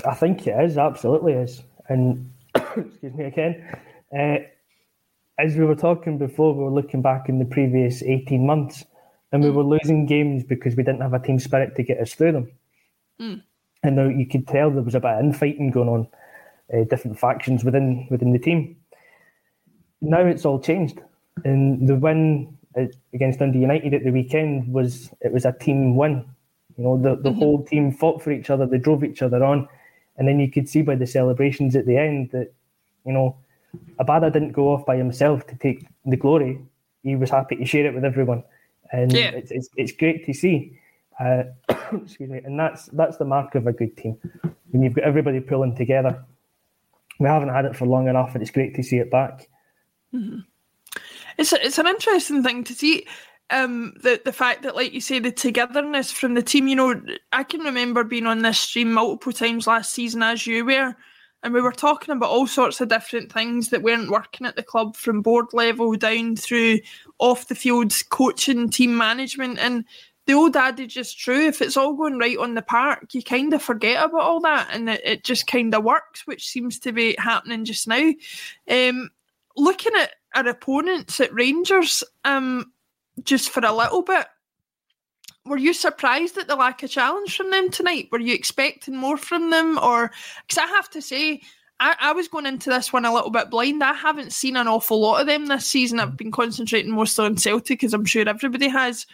I 0.06 0.14
think 0.14 0.46
it 0.46 0.58
is, 0.64 0.78
absolutely 0.78 1.34
is. 1.34 1.62
And 1.88 2.30
excuse 2.76 3.14
me 3.14 3.24
again. 3.24 3.68
Uh, 4.16 4.38
as 5.38 5.56
we 5.56 5.64
were 5.64 5.74
talking 5.74 6.18
before, 6.18 6.54
we 6.54 6.64
were 6.64 6.70
looking 6.70 7.02
back 7.02 7.28
in 7.28 7.38
the 7.38 7.44
previous 7.44 8.02
18 8.02 8.46
months 8.46 8.84
and 9.32 9.42
we 9.42 9.50
mm. 9.50 9.54
were 9.54 9.64
losing 9.64 10.06
games 10.06 10.44
because 10.44 10.76
we 10.76 10.82
didn't 10.82 11.00
have 11.00 11.14
a 11.14 11.18
team 11.18 11.38
spirit 11.38 11.74
to 11.76 11.82
get 11.82 11.98
us 11.98 12.14
through 12.14 12.32
them. 12.32 12.52
Mm. 13.20 13.42
And 13.82 13.96
now 13.96 14.08
you 14.08 14.26
could 14.26 14.46
tell 14.46 14.70
there 14.70 14.82
was 14.82 14.94
a 14.94 15.00
bit 15.00 15.10
of 15.10 15.24
infighting 15.24 15.70
going 15.70 15.88
on, 15.88 16.08
uh, 16.72 16.84
different 16.84 17.18
factions 17.18 17.64
within 17.64 18.06
within 18.10 18.32
the 18.32 18.38
team. 18.38 18.76
Now 20.00 20.20
it's 20.20 20.44
all 20.44 20.60
changed, 20.60 21.00
and 21.44 21.88
the 21.88 21.96
win 21.96 22.56
uh, 22.78 22.86
against 23.12 23.40
Dundee 23.40 23.58
United 23.58 23.94
at 23.94 24.04
the 24.04 24.10
weekend 24.10 24.72
was 24.72 25.10
it 25.20 25.32
was 25.32 25.44
a 25.44 25.52
team 25.52 25.96
win. 25.96 26.24
You 26.76 26.84
know, 26.84 26.96
the, 26.96 27.16
the 27.16 27.30
mm-hmm. 27.30 27.38
whole 27.38 27.64
team 27.64 27.92
fought 27.92 28.22
for 28.22 28.30
each 28.30 28.50
other, 28.50 28.66
they 28.66 28.78
drove 28.78 29.04
each 29.04 29.20
other 29.20 29.42
on, 29.44 29.68
and 30.16 30.28
then 30.28 30.38
you 30.38 30.50
could 30.50 30.68
see 30.68 30.82
by 30.82 30.94
the 30.94 31.06
celebrations 31.06 31.74
at 31.76 31.86
the 31.86 31.96
end 31.96 32.30
that, 32.30 32.52
you 33.06 33.12
know, 33.12 33.36
Abada 33.98 34.32
didn't 34.32 34.52
go 34.52 34.72
off 34.72 34.84
by 34.86 34.96
himself 34.96 35.46
to 35.46 35.56
take 35.56 35.86
the 36.04 36.16
glory. 36.16 36.60
He 37.02 37.16
was 37.16 37.30
happy 37.30 37.56
to 37.56 37.64
share 37.64 37.86
it 37.86 37.94
with 37.94 38.04
everyone, 38.04 38.44
and 38.92 39.12
yeah. 39.12 39.30
it's, 39.30 39.50
it's, 39.50 39.68
it's 39.76 39.92
great 39.92 40.24
to 40.26 40.34
see. 40.34 40.78
Uh, 41.18 41.44
excuse 41.92 42.30
me, 42.30 42.40
and 42.44 42.58
that's 42.58 42.86
that's 42.86 43.16
the 43.16 43.24
mark 43.24 43.54
of 43.54 43.66
a 43.66 43.72
good 43.72 43.96
team 43.96 44.18
when 44.70 44.82
you've 44.82 44.94
got 44.94 45.04
everybody 45.04 45.40
pulling 45.40 45.76
together. 45.76 46.24
We 47.18 47.28
haven't 47.28 47.50
had 47.50 47.64
it 47.64 47.76
for 47.76 47.86
long 47.86 48.08
enough, 48.08 48.34
and 48.34 48.42
it's 48.42 48.50
great 48.50 48.74
to 48.76 48.82
see 48.82 48.98
it 48.98 49.10
back. 49.10 49.48
Mm-hmm. 50.14 50.40
It's 51.38 51.52
a, 51.52 51.64
it's 51.64 51.78
an 51.78 51.86
interesting 51.86 52.42
thing 52.42 52.64
to 52.64 52.74
see 52.74 53.06
um, 53.50 53.94
the 54.02 54.20
the 54.24 54.32
fact 54.32 54.62
that, 54.62 54.74
like 54.74 54.92
you 54.92 55.00
say, 55.00 55.18
the 55.18 55.30
togetherness 55.30 56.10
from 56.10 56.34
the 56.34 56.42
team. 56.42 56.68
You 56.68 56.76
know, 56.76 57.02
I 57.32 57.44
can 57.44 57.60
remember 57.60 58.04
being 58.04 58.26
on 58.26 58.42
this 58.42 58.58
stream 58.58 58.92
multiple 58.92 59.32
times 59.32 59.66
last 59.66 59.92
season, 59.92 60.22
as 60.22 60.46
you 60.46 60.64
were, 60.64 60.96
and 61.42 61.52
we 61.52 61.60
were 61.60 61.72
talking 61.72 62.12
about 62.12 62.30
all 62.30 62.46
sorts 62.46 62.80
of 62.80 62.88
different 62.88 63.32
things 63.32 63.70
that 63.70 63.82
weren't 63.82 64.10
working 64.10 64.46
at 64.46 64.56
the 64.56 64.62
club, 64.62 64.96
from 64.96 65.22
board 65.22 65.46
level 65.52 65.94
down 65.96 66.36
through 66.36 66.78
off 67.18 67.48
the 67.48 67.54
field 67.54 67.92
coaching, 68.10 68.70
team 68.70 68.96
management, 68.96 69.58
and 69.58 69.84
the 70.26 70.34
old 70.34 70.56
adage 70.56 70.96
is 70.96 71.12
true. 71.12 71.46
If 71.46 71.60
it's 71.60 71.76
all 71.76 71.94
going 71.94 72.18
right 72.18 72.38
on 72.38 72.54
the 72.54 72.62
park, 72.62 73.12
you 73.12 73.22
kind 73.22 73.52
of 73.52 73.62
forget 73.62 74.04
about 74.04 74.22
all 74.22 74.40
that, 74.40 74.68
and 74.72 74.88
it, 74.88 75.00
it 75.04 75.24
just 75.24 75.46
kind 75.46 75.74
of 75.74 75.82
works, 75.82 76.26
which 76.26 76.46
seems 76.46 76.78
to 76.80 76.92
be 76.92 77.16
happening 77.18 77.64
just 77.64 77.88
now. 77.88 78.12
Um, 78.70 79.10
looking 79.56 79.92
at 79.98 80.12
our 80.34 80.46
opponents 80.48 81.20
at 81.20 81.34
Rangers, 81.34 82.04
um, 82.24 82.72
just 83.24 83.50
for 83.50 83.64
a 83.64 83.72
little 83.72 84.02
bit. 84.02 84.26
Were 85.44 85.56
you 85.56 85.74
surprised 85.74 86.38
at 86.38 86.46
the 86.46 86.56
lack 86.56 86.82
of 86.82 86.90
challenge 86.90 87.36
from 87.36 87.50
them 87.50 87.70
tonight? 87.70 88.08
Were 88.12 88.20
you 88.20 88.32
expecting 88.32 88.96
more 88.96 89.16
from 89.16 89.50
them? 89.50 89.78
Or, 89.78 90.12
because 90.46 90.58
I 90.58 90.66
have 90.66 90.88
to 90.90 91.02
say, 91.02 91.42
I, 91.80 91.96
I, 92.00 92.12
was 92.12 92.28
going 92.28 92.46
into 92.46 92.70
this 92.70 92.92
one 92.92 93.04
a 93.04 93.12
little 93.12 93.30
bit 93.30 93.50
blind. 93.50 93.82
I 93.82 93.92
haven't 93.92 94.32
seen 94.32 94.56
an 94.56 94.68
awful 94.68 95.00
lot 95.00 95.20
of 95.20 95.26
them 95.26 95.46
this 95.46 95.66
season. 95.66 95.98
I've 95.98 96.16
been 96.16 96.30
concentrating 96.30 96.92
mostly 96.92 97.24
on 97.24 97.36
Celtic, 97.36 97.82
as 97.82 97.92
I'm 97.92 98.04
sure 98.04 98.28
everybody 98.28 98.68
has. 98.68 99.04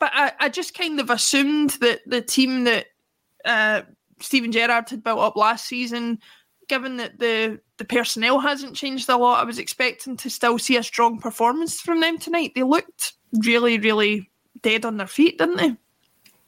But 0.00 0.10
I, 0.12 0.32
I 0.40 0.48
just 0.48 0.76
kind 0.76 0.98
of 0.98 1.08
assumed 1.08 1.70
that 1.80 2.00
the 2.04 2.20
team 2.20 2.64
that 2.64 2.86
uh, 3.44 3.82
Steven 4.20 4.50
Gerrard 4.50 4.90
had 4.90 5.04
built 5.04 5.20
up 5.20 5.36
last 5.36 5.66
season, 5.66 6.18
given 6.68 6.96
that 6.96 7.20
the 7.20 7.60
the 7.78 7.84
personnel 7.84 8.40
hasn't 8.40 8.76
changed 8.76 9.08
a 9.08 9.16
lot. 9.16 9.40
I 9.40 9.44
was 9.44 9.58
expecting 9.58 10.16
to 10.16 10.30
still 10.30 10.58
see 10.58 10.76
a 10.76 10.82
strong 10.82 11.18
performance 11.18 11.80
from 11.80 12.00
them 12.00 12.18
tonight. 12.18 12.52
They 12.54 12.62
looked 12.62 13.14
really, 13.44 13.78
really 13.78 14.30
dead 14.64 14.84
on 14.84 14.96
their 14.96 15.06
feet, 15.06 15.38
didn't 15.38 15.56
they? 15.56 15.76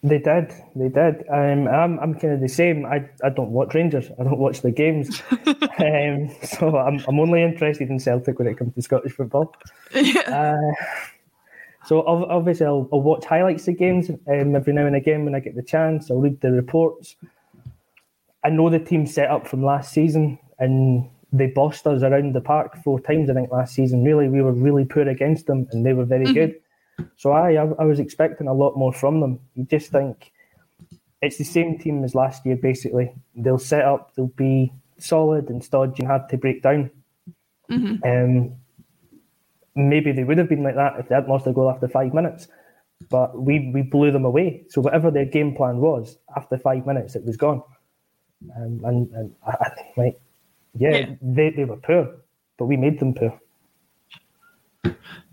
They 0.03 0.19
did. 0.19 0.53
They 0.75 0.89
did. 0.89 1.25
Um, 1.29 1.69
I'm, 1.69 1.99
I'm 1.99 2.15
kind 2.15 2.35
of 2.35 2.41
the 2.41 2.49
same. 2.49 2.85
I, 2.85 3.09
I 3.25 3.29
don't 3.29 3.51
watch 3.51 3.75
Rangers. 3.75 4.11
I 4.19 4.25
don't 4.25 4.39
watch 4.39 4.63
the 4.63 4.71
games. 4.71 5.23
um, 5.31 6.31
so 6.43 6.77
I'm, 6.77 7.03
I'm 7.09 7.21
only 7.21 7.43
interested 7.43 7.89
in 7.89 7.99
Celtic 7.99 8.39
when 8.39 8.49
it 8.49 8.57
comes 8.57 8.75
to 8.75 8.83
Scottish 8.83 9.13
football. 9.13 9.55
Yeah. 9.93 10.21
Uh, 10.21 10.85
so 11.87 12.05
obviously 12.05 12.67
I'll, 12.67 12.89
I'll, 12.93 13.01
watch 13.01 13.25
highlights 13.25 13.69
of 13.69 13.79
games 13.79 14.11
um, 14.11 14.57
every 14.57 14.73
now 14.73 14.87
and 14.87 14.97
again 14.97 15.25
when 15.25 15.37
I 15.37 15.41
get 15.41 15.55
the 15.55 15.63
chance. 15.63 16.11
I'll 16.11 16.19
read 16.19 16.41
the 16.41 16.51
reports. 16.51 17.15
I 18.45 18.51
know 18.51 18.69
the 18.71 18.81
team 18.81 19.07
set 19.07 19.31
up 19.31 19.47
from 19.47 19.65
last 19.65 19.93
season, 19.93 20.39
and 20.59 21.09
they 21.33 21.47
bossed 21.47 21.87
us 21.87 22.03
around 22.03 22.35
the 22.35 22.41
park 22.41 22.77
four 22.83 23.01
times, 23.01 23.31
I 23.31 23.35
think, 23.35 23.51
last 23.51 23.75
season. 23.75 24.05
Really, 24.05 24.29
we 24.29 24.43
were 24.43 24.53
really 24.53 24.85
poor 24.85 25.09
against 25.09 25.47
them, 25.47 25.69
and 25.73 25.87
they 25.87 25.93
were 25.93 26.05
very 26.05 26.27
mm-hmm. 26.27 26.35
good. 26.35 26.55
So 27.17 27.33
I, 27.33 27.55
I 27.55 27.85
was 27.85 28.01
expecting 28.01 28.49
a 28.49 28.55
lot 28.55 28.77
more 28.77 28.93
from 28.93 29.21
them. 29.21 29.41
You 29.55 29.65
just 29.65 29.91
think 29.91 30.33
it's 31.23 31.39
the 31.39 31.45
same 31.45 31.79
team 31.79 32.05
as 32.05 32.15
last 32.15 32.45
year, 32.47 32.57
basically. 32.57 33.15
They'll 33.35 33.59
set 33.59 33.85
up, 33.85 34.15
they'll 34.15 34.27
be 34.29 34.73
solid 34.99 35.51
and 35.51 35.63
stodgy 35.63 36.03
and 36.03 36.09
hard 36.09 36.29
to 36.31 36.37
break 36.37 36.63
down. 36.63 36.91
Mm-hmm. 37.71 38.03
Um, 38.07 38.55
maybe 39.75 40.13
they 40.13 40.25
would 40.25 40.39
have 40.39 40.49
been 40.49 40.63
like 40.63 40.77
that 40.77 40.99
if 40.99 41.09
they 41.09 41.15
hadn't 41.15 41.31
lost 41.31 41.47
a 41.47 41.53
goal 41.53 41.71
after 41.71 41.89
five 41.89 42.15
minutes. 42.15 42.49
But 43.11 43.39
we, 43.39 43.71
we 43.75 43.83
blew 43.83 44.11
them 44.11 44.25
away. 44.25 44.65
So 44.71 44.81
whatever 44.81 45.11
their 45.11 45.27
game 45.27 45.55
plan 45.55 45.79
was, 45.79 46.17
after 46.35 46.57
five 46.57 46.87
minutes, 46.87 47.15
it 47.15 47.25
was 47.25 47.37
gone. 47.37 47.63
Um, 48.57 48.81
and, 48.85 49.11
and 49.13 49.35
I, 49.47 49.51
I 49.61 49.69
think, 49.71 49.97
like, 49.97 50.21
yeah, 50.79 50.97
yeah, 50.97 51.15
They, 51.21 51.51
they 51.51 51.65
were 51.65 51.77
poor, 51.77 52.17
but 52.59 52.67
we 52.67 52.77
made 52.77 52.99
them 53.01 53.15
poor. 53.15 53.39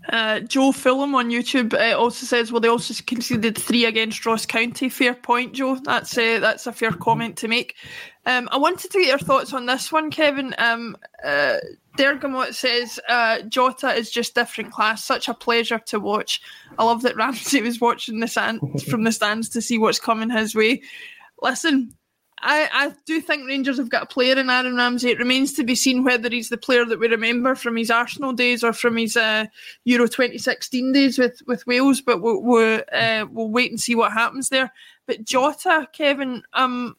Uh, 0.08 0.40
Joe 0.40 0.72
Fulham 0.72 1.14
on 1.14 1.30
YouTube 1.30 1.72
uh, 1.74 1.96
also 1.98 2.26
says, 2.26 2.52
"Well, 2.52 2.60
they 2.60 2.68
also 2.68 2.94
conceded 3.06 3.56
three 3.56 3.86
against 3.86 4.26
Ross 4.26 4.44
County. 4.44 4.88
Fair 4.88 5.14
point, 5.14 5.54
Joe. 5.54 5.78
That's 5.82 6.16
a 6.18 6.38
that's 6.38 6.66
a 6.66 6.72
fair 6.72 6.92
comment 6.92 7.36
to 7.38 7.48
make." 7.48 7.74
Um, 8.26 8.48
I 8.52 8.56
wanted 8.56 8.90
to 8.90 8.98
get 8.98 9.08
your 9.08 9.18
thoughts 9.18 9.52
on 9.52 9.66
this 9.66 9.92
one, 9.92 10.10
Kevin. 10.10 10.54
Um, 10.58 10.96
uh, 11.24 11.56
Dergamot 11.98 12.54
says 12.54 12.98
uh, 13.08 13.42
Jota 13.42 13.92
is 13.92 14.10
just 14.10 14.34
different 14.34 14.72
class. 14.72 15.04
Such 15.04 15.28
a 15.28 15.34
pleasure 15.34 15.80
to 15.86 16.00
watch. 16.00 16.40
I 16.78 16.84
love 16.84 17.02
that 17.02 17.16
Ramsey 17.16 17.62
was 17.62 17.80
watching 17.80 18.20
the 18.20 18.28
stand 18.28 18.60
from 18.88 19.04
the 19.04 19.12
stands 19.12 19.48
to 19.50 19.62
see 19.62 19.78
what's 19.78 20.00
coming 20.00 20.30
his 20.30 20.54
way. 20.54 20.82
Listen, 21.42 21.94
I, 22.46 22.68
I 22.72 22.92
do 23.06 23.22
think 23.22 23.46
Rangers 23.46 23.78
have 23.78 23.88
got 23.88 24.02
a 24.02 24.06
player 24.06 24.38
in 24.38 24.50
Aaron 24.50 24.76
Ramsey. 24.76 25.10
It 25.10 25.18
remains 25.18 25.54
to 25.54 25.64
be 25.64 25.74
seen 25.74 26.04
whether 26.04 26.28
he's 26.28 26.50
the 26.50 26.58
player 26.58 26.84
that 26.84 27.00
we 27.00 27.08
remember 27.08 27.54
from 27.54 27.74
his 27.74 27.90
Arsenal 27.90 28.34
days 28.34 28.62
or 28.62 28.74
from 28.74 28.98
his 28.98 29.16
uh, 29.16 29.46
Euro 29.84 30.06
2016 30.06 30.92
days 30.92 31.18
with, 31.18 31.40
with 31.46 31.66
Wales. 31.66 32.02
But 32.02 32.20
we'll 32.20 32.42
we'll, 32.42 32.82
uh, 32.92 33.24
we'll 33.30 33.48
wait 33.48 33.70
and 33.70 33.80
see 33.80 33.94
what 33.94 34.12
happens 34.12 34.50
there. 34.50 34.70
But 35.06 35.24
Jota, 35.24 35.88
Kevin, 35.94 36.42
um, 36.52 36.96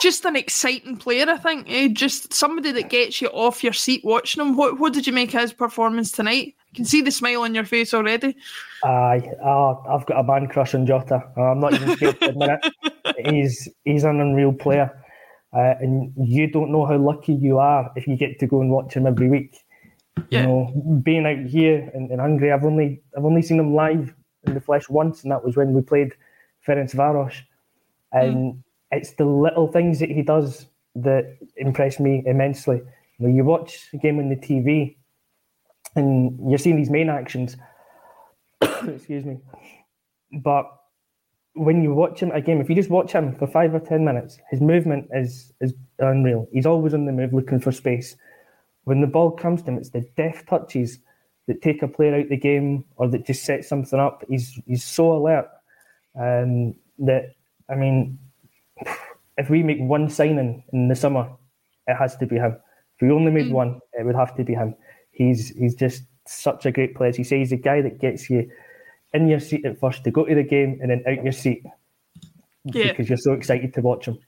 just 0.00 0.24
an 0.24 0.36
exciting 0.36 0.96
player, 0.96 1.26
I 1.28 1.36
think. 1.36 1.66
Eh? 1.68 1.88
Just 1.88 2.32
somebody 2.32 2.72
that 2.72 2.90
gets 2.90 3.20
you 3.20 3.28
off 3.28 3.64
your 3.64 3.72
seat 3.72 4.04
watching 4.04 4.42
him. 4.42 4.56
What 4.56 4.78
what 4.78 4.92
did 4.92 5.06
you 5.06 5.12
make 5.12 5.34
of 5.34 5.40
his 5.40 5.52
performance 5.52 6.10
tonight? 6.10 6.54
I 6.72 6.76
can 6.76 6.84
see 6.84 7.02
the 7.02 7.10
smile 7.10 7.42
on 7.42 7.54
your 7.54 7.64
face 7.64 7.94
already. 7.94 8.36
Aye, 8.84 9.22
uh, 9.44 9.74
I've 9.88 10.06
got 10.06 10.20
a 10.20 10.24
man 10.24 10.48
crush 10.48 10.74
on 10.74 10.86
Jota. 10.86 11.22
I'm 11.36 11.60
not 11.60 11.74
even 11.74 11.96
scared 11.96 12.20
to 12.20 12.28
admit 12.30 12.60
it. 12.62 13.34
He's 13.34 13.68
he's 13.84 14.04
an 14.04 14.20
unreal 14.20 14.52
player, 14.52 14.90
uh, 15.52 15.74
and 15.80 16.12
you 16.16 16.46
don't 16.48 16.70
know 16.70 16.86
how 16.86 16.96
lucky 16.96 17.34
you 17.34 17.58
are 17.58 17.90
if 17.96 18.06
you 18.06 18.16
get 18.16 18.38
to 18.40 18.46
go 18.46 18.60
and 18.60 18.70
watch 18.70 18.94
him 18.94 19.06
every 19.06 19.28
week. 19.28 19.56
Yeah. 20.30 20.40
You 20.40 20.46
know, 20.46 21.00
being 21.04 21.26
out 21.26 21.46
here 21.46 21.90
in, 21.94 22.10
in 22.10 22.18
Hungary, 22.18 22.52
I've 22.52 22.64
only 22.64 23.02
I've 23.16 23.24
only 23.24 23.42
seen 23.42 23.58
him 23.58 23.74
live 23.74 24.14
in 24.46 24.54
the 24.54 24.60
flesh 24.60 24.88
once, 24.88 25.22
and 25.22 25.32
that 25.32 25.44
was 25.44 25.56
when 25.56 25.72
we 25.72 25.82
played 25.82 26.12
Ferencvaros. 26.66 27.34
And 28.12 28.54
mm 28.54 28.62
it's 28.96 29.12
the 29.12 29.24
little 29.24 29.68
things 29.68 30.00
that 30.00 30.10
he 30.10 30.22
does 30.22 30.66
that 30.96 31.36
impress 31.56 32.00
me 32.00 32.22
immensely. 32.26 32.80
You, 33.18 33.28
you 33.28 33.44
watch 33.44 33.88
a 33.92 33.98
game 33.98 34.18
on 34.18 34.28
the 34.28 34.36
TV 34.36 34.96
and 35.94 36.50
you're 36.50 36.58
seeing 36.58 36.76
these 36.76 36.90
main 36.90 37.08
actions. 37.08 37.56
excuse 38.60 39.24
me. 39.24 39.38
But 40.32 40.66
when 41.54 41.82
you 41.82 41.94
watch 41.94 42.20
him 42.20 42.30
again, 42.32 42.60
if 42.60 42.68
you 42.68 42.74
just 42.74 42.90
watch 42.90 43.12
him 43.12 43.34
for 43.34 43.46
five 43.46 43.74
or 43.74 43.80
ten 43.80 44.04
minutes, 44.04 44.38
his 44.50 44.60
movement 44.60 45.08
is 45.12 45.52
is 45.60 45.74
unreal. 45.98 46.46
He's 46.52 46.66
always 46.66 46.94
on 46.94 47.06
the 47.06 47.12
move 47.12 47.32
looking 47.32 47.60
for 47.60 47.72
space. 47.72 48.16
When 48.84 49.00
the 49.00 49.06
ball 49.06 49.30
comes 49.30 49.62
to 49.62 49.70
him, 49.70 49.78
it's 49.78 49.90
the 49.90 50.08
deft 50.16 50.48
touches 50.48 50.98
that 51.46 51.62
take 51.62 51.82
a 51.82 51.88
player 51.88 52.16
out 52.16 52.28
the 52.28 52.36
game 52.36 52.84
or 52.96 53.08
that 53.08 53.26
just 53.26 53.44
set 53.44 53.64
something 53.64 53.98
up. 53.98 54.24
He's 54.28 54.60
he's 54.66 54.84
so 54.84 55.12
alert 55.12 55.48
um, 56.18 56.74
that 56.98 57.34
I 57.70 57.74
mean 57.74 58.18
if 59.36 59.50
we 59.50 59.62
make 59.62 59.78
one 59.78 60.08
signing 60.08 60.64
in 60.72 60.88
the 60.88 60.96
summer, 60.96 61.30
it 61.86 61.94
has 61.94 62.16
to 62.16 62.26
be 62.26 62.36
him. 62.36 62.56
If 62.96 63.02
we 63.02 63.10
only 63.10 63.30
made 63.30 63.46
mm. 63.46 63.52
one, 63.52 63.80
it 63.92 64.04
would 64.04 64.16
have 64.16 64.34
to 64.36 64.44
be 64.44 64.54
him. 64.54 64.74
He's 65.10 65.50
he's 65.50 65.74
just 65.74 66.04
such 66.26 66.66
a 66.66 66.72
great 66.72 66.94
player. 66.94 67.12
He 67.12 67.24
says 67.24 67.38
he's 67.38 67.50
the 67.50 67.56
guy 67.56 67.82
that 67.82 68.00
gets 68.00 68.28
you 68.30 68.50
in 69.12 69.28
your 69.28 69.40
seat 69.40 69.64
at 69.64 69.78
first 69.78 70.04
to 70.04 70.10
go 70.10 70.24
to 70.24 70.34
the 70.34 70.42
game 70.42 70.78
and 70.80 70.90
then 70.90 71.02
out 71.06 71.22
your 71.22 71.32
seat 71.32 71.64
yeah. 72.64 72.88
because 72.88 73.08
you're 73.08 73.18
so 73.18 73.32
excited 73.32 73.74
to 73.74 73.80
watch 73.80 74.06
him. 74.06 74.18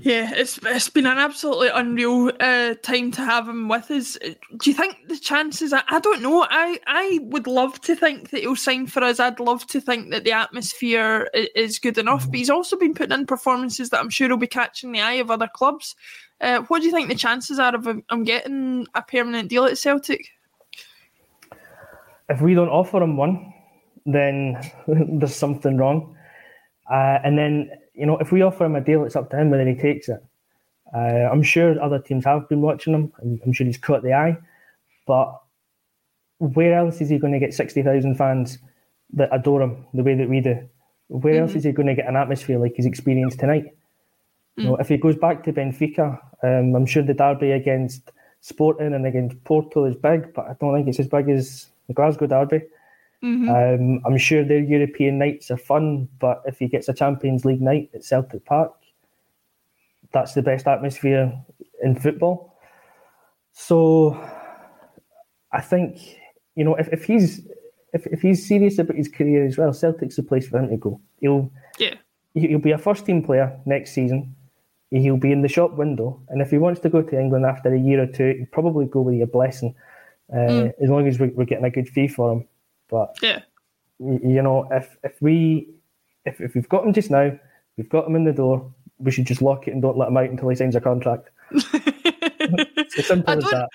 Yeah, 0.00 0.32
it's 0.32 0.60
it's 0.64 0.88
been 0.88 1.06
an 1.06 1.18
absolutely 1.18 1.68
unreal 1.68 2.30
uh, 2.38 2.74
time 2.82 3.10
to 3.12 3.20
have 3.20 3.48
him 3.48 3.68
with 3.68 3.90
us. 3.90 4.16
Do 4.16 4.70
you 4.70 4.74
think 4.74 4.96
the 5.08 5.18
chances? 5.18 5.72
I, 5.72 5.82
I 5.88 5.98
don't 5.98 6.22
know. 6.22 6.46
I 6.48 6.78
I 6.86 7.18
would 7.22 7.48
love 7.48 7.80
to 7.82 7.96
think 7.96 8.30
that 8.30 8.40
he'll 8.40 8.54
sign 8.54 8.86
for 8.86 9.02
us. 9.02 9.18
I'd 9.18 9.40
love 9.40 9.66
to 9.68 9.80
think 9.80 10.10
that 10.10 10.22
the 10.22 10.32
atmosphere 10.32 11.28
is 11.34 11.80
good 11.80 11.98
enough. 11.98 12.26
But 12.26 12.36
he's 12.36 12.50
also 12.50 12.76
been 12.76 12.94
putting 12.94 13.18
in 13.18 13.26
performances 13.26 13.90
that 13.90 14.00
I'm 14.00 14.10
sure 14.10 14.28
will 14.28 14.36
be 14.36 14.46
catching 14.46 14.92
the 14.92 15.00
eye 15.00 15.14
of 15.14 15.32
other 15.32 15.48
clubs. 15.52 15.96
Uh, 16.40 16.60
what 16.68 16.80
do 16.80 16.86
you 16.86 16.92
think 16.92 17.08
the 17.08 17.16
chances 17.16 17.58
are 17.58 17.74
of 17.74 17.86
him 17.86 18.04
getting 18.24 18.86
a 18.94 19.02
permanent 19.02 19.48
deal 19.48 19.64
at 19.64 19.78
Celtic? 19.78 20.28
If 22.28 22.40
we 22.40 22.54
don't 22.54 22.68
offer 22.68 23.02
him 23.02 23.16
one, 23.16 23.52
then 24.06 24.56
there's 24.86 25.34
something 25.34 25.76
wrong. 25.76 26.14
Uh, 26.90 27.18
and 27.24 27.36
then 27.36 27.70
you 27.98 28.06
know, 28.06 28.16
if 28.18 28.30
we 28.30 28.42
offer 28.42 28.64
him 28.64 28.76
a 28.76 28.80
deal, 28.80 29.04
it's 29.04 29.16
up 29.16 29.30
to 29.30 29.36
him 29.36 29.50
whether 29.50 29.66
he 29.66 29.74
takes 29.74 30.08
it. 30.08 30.24
Uh, 30.94 31.28
I'm 31.30 31.42
sure 31.42 31.80
other 31.82 31.98
teams 31.98 32.24
have 32.24 32.48
been 32.48 32.62
watching 32.62 32.94
him, 32.94 33.12
and 33.20 33.40
I'm 33.44 33.52
sure 33.52 33.66
he's 33.66 33.76
caught 33.76 34.02
the 34.02 34.14
eye. 34.14 34.38
But 35.06 35.38
where 36.38 36.74
else 36.74 37.00
is 37.00 37.08
he 37.08 37.18
going 37.18 37.32
to 37.32 37.38
get 37.38 37.52
60,000 37.52 38.14
fans 38.14 38.58
that 39.14 39.28
adore 39.32 39.62
him 39.62 39.84
the 39.92 40.02
way 40.02 40.14
that 40.14 40.28
we 40.28 40.40
do? 40.40 40.68
Where 41.08 41.34
mm-hmm. 41.34 41.42
else 41.42 41.54
is 41.56 41.64
he 41.64 41.72
going 41.72 41.88
to 41.88 41.94
get 41.94 42.06
an 42.06 42.16
atmosphere 42.16 42.58
like 42.58 42.74
he's 42.76 42.86
experienced 42.86 43.40
tonight? 43.40 43.64
Mm. 44.58 44.62
You 44.62 44.64
know, 44.64 44.76
if 44.76 44.88
he 44.88 44.96
goes 44.96 45.16
back 45.16 45.42
to 45.44 45.52
Benfica, 45.52 46.18
um, 46.42 46.74
I'm 46.74 46.86
sure 46.86 47.02
the 47.02 47.14
derby 47.14 47.50
against 47.50 48.12
Sporting 48.40 48.94
and 48.94 49.04
against 49.04 49.42
Porto 49.42 49.84
is 49.84 49.96
big, 49.96 50.32
but 50.32 50.46
I 50.46 50.54
don't 50.60 50.74
think 50.74 50.86
it's 50.86 51.00
as 51.00 51.08
big 51.08 51.28
as 51.28 51.66
the 51.88 51.94
Glasgow 51.94 52.28
derby. 52.28 52.62
Mm-hmm. 53.22 53.48
Um, 53.48 54.02
I'm 54.06 54.16
sure 54.16 54.44
their 54.44 54.60
European 54.60 55.18
nights 55.18 55.50
are 55.50 55.56
fun, 55.56 56.08
but 56.20 56.42
if 56.46 56.58
he 56.58 56.68
gets 56.68 56.88
a 56.88 56.94
Champions 56.94 57.44
League 57.44 57.60
night 57.60 57.90
at 57.94 58.04
Celtic 58.04 58.44
Park, 58.44 58.72
that's 60.12 60.34
the 60.34 60.42
best 60.42 60.66
atmosphere 60.66 61.32
in 61.82 61.96
football. 61.96 62.56
So 63.52 64.16
I 65.52 65.60
think, 65.60 65.98
you 66.54 66.64
know, 66.64 66.76
if, 66.76 66.88
if 66.92 67.04
he's 67.04 67.40
if, 67.92 68.06
if 68.06 68.20
he's 68.20 68.46
serious 68.46 68.78
about 68.78 68.96
his 68.96 69.08
career 69.08 69.44
as 69.44 69.58
well, 69.58 69.72
Celtic's 69.72 70.16
the 70.16 70.22
place 70.22 70.46
for 70.46 70.58
him 70.58 70.68
to 70.68 70.76
go. 70.76 71.00
He'll 71.20 71.50
yeah. 71.78 71.94
he'll 72.34 72.58
be 72.58 72.72
a 72.72 72.78
first 72.78 73.04
team 73.06 73.22
player 73.22 73.58
next 73.66 73.92
season. 73.92 74.36
He'll 74.90 75.16
be 75.18 75.32
in 75.32 75.42
the 75.42 75.48
shop 75.48 75.72
window, 75.74 76.22
and 76.28 76.40
if 76.40 76.50
he 76.50 76.56
wants 76.56 76.80
to 76.80 76.88
go 76.88 77.02
to 77.02 77.20
England 77.20 77.44
after 77.44 77.74
a 77.74 77.78
year 77.78 78.02
or 78.02 78.06
two, 78.06 78.34
he'll 78.38 78.46
probably 78.46 78.86
go 78.86 79.02
with 79.02 79.16
your 79.16 79.26
blessing, 79.26 79.74
uh, 80.32 80.36
mm. 80.36 80.72
as 80.82 80.88
long 80.88 81.06
as 81.06 81.18
we're, 81.18 81.30
we're 81.32 81.44
getting 81.44 81.66
a 81.66 81.70
good 81.70 81.88
fee 81.88 82.08
for 82.08 82.32
him. 82.32 82.48
But 82.88 83.16
yeah, 83.22 83.42
you 83.98 84.42
know, 84.42 84.68
if 84.70 84.96
if 85.02 85.20
we 85.20 85.68
if 86.24 86.40
if 86.40 86.54
we've 86.54 86.68
got 86.68 86.84
him 86.84 86.92
just 86.92 87.10
now, 87.10 87.38
we've 87.76 87.88
got 87.88 88.06
him 88.06 88.16
in 88.16 88.24
the 88.24 88.32
door. 88.32 88.72
We 88.98 89.10
should 89.12 89.26
just 89.26 89.42
lock 89.42 89.68
it 89.68 89.72
and 89.72 89.82
don't 89.82 89.96
let 89.96 90.08
him 90.08 90.16
out 90.16 90.30
until 90.30 90.48
he 90.48 90.56
signs 90.56 90.74
a 90.74 90.80
contract. 90.80 91.30
it's 91.52 93.06
simple 93.06 93.38
as 93.38 93.44
that. 93.44 93.68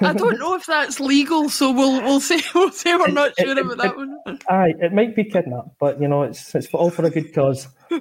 I 0.00 0.12
don't 0.12 0.38
know 0.38 0.54
if 0.54 0.66
that's 0.66 1.00
legal, 1.00 1.48
so 1.48 1.72
we'll 1.72 2.00
we'll 2.02 2.20
say 2.20 2.40
we'll 2.54 2.70
say 2.70 2.94
we're 2.96 3.08
not 3.08 3.32
it, 3.36 3.38
sure 3.38 3.50
it, 3.50 3.58
about 3.58 3.72
it, 3.72 3.78
that 3.78 3.96
one. 3.96 4.18
Aye, 4.48 4.74
it 4.80 4.92
might 4.92 5.16
be 5.16 5.24
kidnapped, 5.24 5.78
but 5.78 6.00
you 6.00 6.08
know 6.08 6.22
it's 6.22 6.54
it's 6.54 6.72
all 6.72 6.90
for 6.90 7.04
a 7.04 7.10
good 7.10 7.34
cause. 7.34 7.68
uh, 7.90 7.98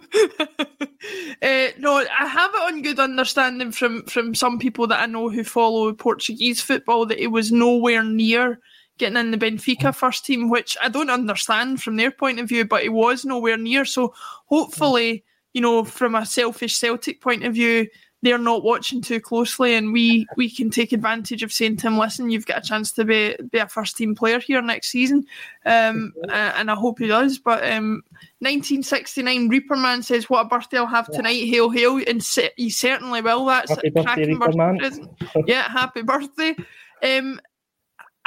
no, 1.41 1.97
I 1.97 2.27
have 2.27 2.51
it 2.53 2.73
on 2.73 2.81
good 2.81 2.99
understanding 2.99 3.71
from 3.71 4.03
from 4.03 4.35
some 4.35 4.59
people 4.59 4.87
that 4.87 5.01
I 5.01 5.05
know 5.05 5.29
who 5.29 5.43
follow 5.43 5.91
Portuguese 5.93 6.61
football 6.61 7.05
that 7.07 7.19
it 7.19 7.27
was 7.27 7.51
nowhere 7.51 8.03
near 8.03 8.59
getting 8.97 9.17
in 9.17 9.31
the 9.31 9.37
Benfica 9.37 9.93
first 9.93 10.25
team, 10.25 10.49
which 10.49 10.77
I 10.81 10.89
don't 10.89 11.09
understand 11.09 11.81
from 11.81 11.95
their 11.95 12.11
point 12.11 12.39
of 12.39 12.47
view, 12.49 12.65
but 12.65 12.83
he 12.83 12.89
was 12.89 13.25
nowhere 13.25 13.57
near. 13.57 13.85
So 13.85 14.13
hopefully, 14.47 15.23
you 15.53 15.61
know, 15.61 15.83
from 15.83 16.15
a 16.15 16.25
selfish 16.25 16.77
Celtic 16.77 17.21
point 17.21 17.43
of 17.43 17.53
view, 17.53 17.87
they're 18.23 18.39
not 18.39 18.63
watching 18.63 19.01
too 19.01 19.19
closely, 19.19 19.75
and 19.75 19.93
we 19.93 20.25
we 20.35 20.49
can 20.49 20.71
take 20.71 20.91
advantage 20.91 21.43
of 21.43 21.53
saying 21.53 21.77
to 21.77 21.87
him, 21.87 21.99
"Listen, 21.99 22.31
you've 22.31 22.47
got 22.47 22.65
a 22.65 22.67
chance 22.67 22.91
to 22.93 23.05
be 23.05 23.35
be 23.51 23.59
a 23.59 23.67
first 23.67 23.95
team 23.95 24.15
player 24.15 24.39
here 24.39 24.61
next 24.61 24.89
season," 24.89 25.25
um, 25.65 26.13
and 26.29 26.71
I 26.71 26.75
hope 26.75 26.97
he 26.97 27.07
does. 27.07 27.37
But 27.37 27.63
um, 27.63 28.01
1969 28.39 29.51
Reaperman 29.51 30.03
says, 30.03 30.29
"What 30.29 30.47
a 30.47 30.49
birthday 30.49 30.77
I'll 30.77 30.87
have 30.87 31.11
tonight! 31.11 31.47
Hail, 31.47 31.69
hail!" 31.69 32.01
And 32.07 32.27
he 32.57 32.71
certainly 32.71 33.21
will. 33.21 33.45
That's 33.45 33.69
happy 33.71 33.87
a 33.87 33.91
birthday, 33.91 34.79
birthday 34.79 35.43
yeah, 35.45 35.69
happy 35.69 36.01
birthday. 36.01 36.55
Um, 37.03 37.39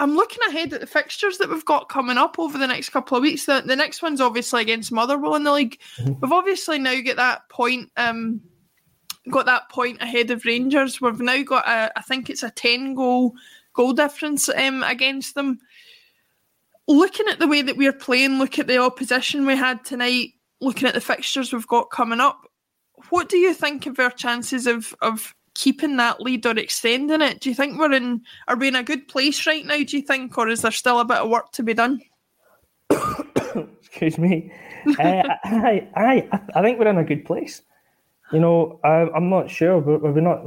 I'm 0.00 0.16
looking 0.16 0.40
ahead 0.48 0.72
at 0.72 0.80
the 0.80 0.86
fixtures 0.86 1.36
that 1.38 1.50
we've 1.50 1.64
got 1.64 1.90
coming 1.90 2.16
up 2.16 2.38
over 2.38 2.56
the 2.56 2.66
next 2.66 2.88
couple 2.88 3.18
of 3.18 3.22
weeks. 3.22 3.44
The, 3.44 3.62
the 3.64 3.76
next 3.76 4.00
one's 4.00 4.20
obviously 4.20 4.62
against 4.62 4.90
Motherwell 4.90 5.34
in 5.34 5.44
the 5.44 5.52
league. 5.52 5.78
Mm-hmm. 5.98 6.20
We've 6.20 6.32
obviously 6.32 6.78
now 6.78 6.98
got 7.02 7.16
that 7.16 7.48
point, 7.50 7.92
um, 7.98 8.40
got 9.30 9.44
that 9.44 9.68
point 9.68 10.00
ahead 10.00 10.30
of 10.30 10.46
Rangers. 10.46 11.02
We've 11.02 11.20
now 11.20 11.42
got 11.42 11.68
a, 11.68 11.92
I 11.96 12.00
think 12.00 12.30
it's 12.30 12.42
a 12.42 12.50
ten 12.50 12.94
goal 12.94 13.34
goal 13.74 13.92
difference 13.92 14.48
um, 14.48 14.82
against 14.82 15.34
them. 15.34 15.58
Looking 16.88 17.28
at 17.28 17.38
the 17.38 17.46
way 17.46 17.60
that 17.62 17.76
we're 17.76 17.92
playing, 17.92 18.38
look 18.38 18.58
at 18.58 18.66
the 18.66 18.78
opposition 18.78 19.46
we 19.46 19.54
had 19.54 19.84
tonight. 19.84 20.30
Looking 20.62 20.88
at 20.88 20.94
the 20.94 21.00
fixtures 21.00 21.52
we've 21.52 21.66
got 21.66 21.90
coming 21.90 22.20
up, 22.20 22.40
what 23.10 23.28
do 23.28 23.36
you 23.36 23.52
think 23.52 23.86
of 23.86 23.98
our 23.98 24.10
chances 24.10 24.66
of 24.66 24.94
of 25.02 25.34
keeping 25.60 25.96
that 25.98 26.20
lead 26.22 26.46
or 26.46 26.56
extending 26.56 27.20
it? 27.20 27.40
Do 27.40 27.50
you 27.50 27.54
think 27.54 27.78
we're 27.78 27.92
in 27.92 28.22
are 28.48 28.56
we 28.56 28.68
in 28.68 28.76
a 28.76 28.82
good 28.82 29.06
place 29.08 29.46
right 29.46 29.64
now, 29.64 29.76
do 29.76 29.98
you 29.98 30.02
think, 30.02 30.36
or 30.38 30.48
is 30.48 30.62
there 30.62 30.70
still 30.70 31.00
a 31.00 31.04
bit 31.04 31.18
of 31.18 31.28
work 31.28 31.52
to 31.52 31.62
be 31.62 31.74
done? 31.74 32.00
Excuse 33.82 34.16
me. 34.16 34.50
uh, 34.98 35.22
I, 35.44 35.86
I, 35.94 36.40
I 36.54 36.62
think 36.62 36.78
we're 36.78 36.88
in 36.88 36.96
a 36.96 37.04
good 37.04 37.26
place. 37.26 37.62
You 38.32 38.40
know, 38.40 38.80
I, 38.84 39.14
am 39.14 39.28
not 39.28 39.50
sure, 39.50 39.82
but 39.82 40.02
we're 40.02 40.20
not 40.20 40.42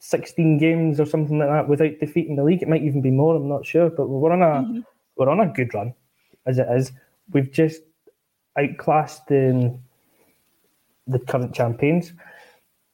16 0.00 0.58
games 0.58 0.98
or 0.98 1.06
something 1.06 1.38
like 1.38 1.48
that 1.48 1.68
without 1.68 2.00
defeating 2.00 2.34
the 2.34 2.42
league. 2.42 2.62
It 2.62 2.68
might 2.68 2.82
even 2.82 3.02
be 3.02 3.12
more. 3.12 3.36
I'm 3.36 3.48
not 3.48 3.64
sure, 3.64 3.88
but 3.88 4.08
we're 4.08 4.32
on 4.32 4.42
a 4.42 4.66
mm-hmm. 4.66 4.80
we're 5.16 5.28
on 5.28 5.40
a 5.40 5.52
good 5.52 5.72
run 5.74 5.94
as 6.44 6.58
it 6.58 6.66
is. 6.70 6.90
We've 7.32 7.52
just 7.52 7.82
outclassed 8.58 9.26
the 9.28 9.78
the 11.06 11.20
current 11.20 11.54
champions, 11.54 12.12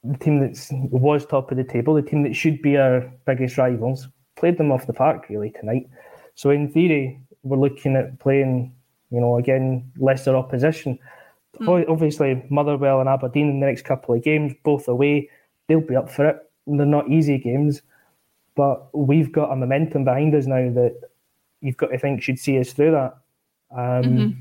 the 0.03 0.17
team 0.17 0.39
that 0.39 0.67
was 0.91 1.25
top 1.25 1.51
of 1.51 1.57
the 1.57 1.63
table, 1.63 1.93
the 1.93 2.01
team 2.01 2.23
that 2.23 2.35
should 2.35 2.61
be 2.61 2.77
our 2.77 3.01
biggest 3.25 3.57
rivals. 3.57 4.07
Played 4.35 4.57
them 4.57 4.71
off 4.71 4.87
the 4.87 4.93
park 4.93 5.27
really 5.29 5.51
tonight. 5.51 5.87
So 6.35 6.49
in 6.49 6.71
theory, 6.71 7.19
we're 7.43 7.57
looking 7.57 7.95
at 7.95 8.19
playing, 8.19 8.73
you 9.11 9.21
know, 9.21 9.37
again 9.37 9.91
lesser 9.97 10.35
opposition. 10.35 10.99
Mm. 11.59 11.87
Obviously, 11.87 12.43
Motherwell 12.49 12.99
and 12.99 13.07
Aberdeen 13.07 13.49
in 13.49 13.59
the 13.59 13.65
next 13.65 13.83
couple 13.83 14.15
of 14.15 14.23
games, 14.23 14.53
both 14.63 14.87
away, 14.87 15.29
they'll 15.67 15.81
be 15.81 15.95
up 15.95 16.09
for 16.09 16.27
it. 16.27 16.37
They're 16.65 16.85
not 16.85 17.09
easy 17.09 17.37
games, 17.37 17.81
but 18.55 18.87
we've 18.97 19.31
got 19.31 19.51
a 19.51 19.55
momentum 19.55 20.03
behind 20.03 20.33
us 20.33 20.47
now 20.47 20.69
that 20.71 20.99
you've 21.61 21.77
got 21.77 21.87
to 21.87 21.97
think 21.99 22.21
should 22.21 22.39
see 22.39 22.59
us 22.59 22.73
through 22.73 22.91
that. 22.91 23.17
Um, 23.71 24.03
mm-hmm. 24.03 24.39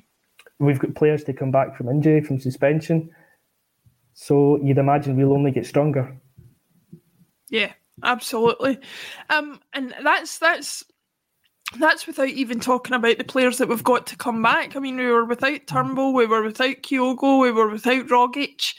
We've 0.64 0.78
got 0.78 0.94
players 0.94 1.24
to 1.24 1.32
come 1.32 1.50
back 1.50 1.76
from 1.76 1.88
injury, 1.88 2.22
from 2.22 2.40
suspension. 2.40 3.10
So 4.14 4.58
you'd 4.62 4.78
imagine 4.78 5.16
we'll 5.16 5.32
only 5.32 5.50
get 5.50 5.66
stronger. 5.66 6.16
Yeah, 7.50 7.72
absolutely. 8.02 8.78
Um, 9.30 9.60
and 9.72 9.94
that's 10.02 10.38
that's 10.38 10.84
that's 11.78 12.06
without 12.06 12.28
even 12.28 12.60
talking 12.60 12.94
about 12.94 13.18
the 13.18 13.24
players 13.24 13.58
that 13.58 13.68
we've 13.68 13.84
got 13.84 14.06
to 14.08 14.16
come 14.16 14.42
back. 14.42 14.76
I 14.76 14.80
mean, 14.80 14.96
we 14.96 15.06
were 15.06 15.24
without 15.24 15.66
Turnbull, 15.66 16.12
we 16.12 16.26
were 16.26 16.42
without 16.42 16.76
Kyogo, 16.82 17.40
we 17.40 17.50
were 17.50 17.68
without 17.68 18.06
Rogic. 18.08 18.74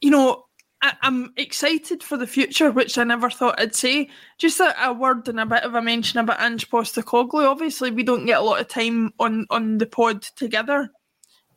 You 0.00 0.10
know, 0.10 0.44
I, 0.80 0.94
am 1.02 1.32
excited 1.36 2.02
for 2.02 2.16
the 2.16 2.26
future, 2.26 2.70
which 2.70 2.98
I 2.98 3.04
never 3.04 3.30
thought 3.30 3.60
I'd 3.60 3.74
say. 3.74 4.10
Just 4.38 4.60
a, 4.60 4.88
a, 4.88 4.92
word 4.92 5.28
and 5.28 5.40
a 5.40 5.46
bit 5.46 5.64
of 5.64 5.74
a 5.74 5.82
mention 5.82 6.20
about 6.20 6.40
Ange 6.40 6.68
Postecoglou. 6.70 7.46
Obviously, 7.46 7.90
we 7.90 8.02
don't 8.02 8.26
get 8.26 8.38
a 8.38 8.42
lot 8.42 8.60
of 8.60 8.68
time 8.68 9.12
on 9.18 9.46
on 9.50 9.78
the 9.78 9.86
pod 9.86 10.22
together, 10.22 10.90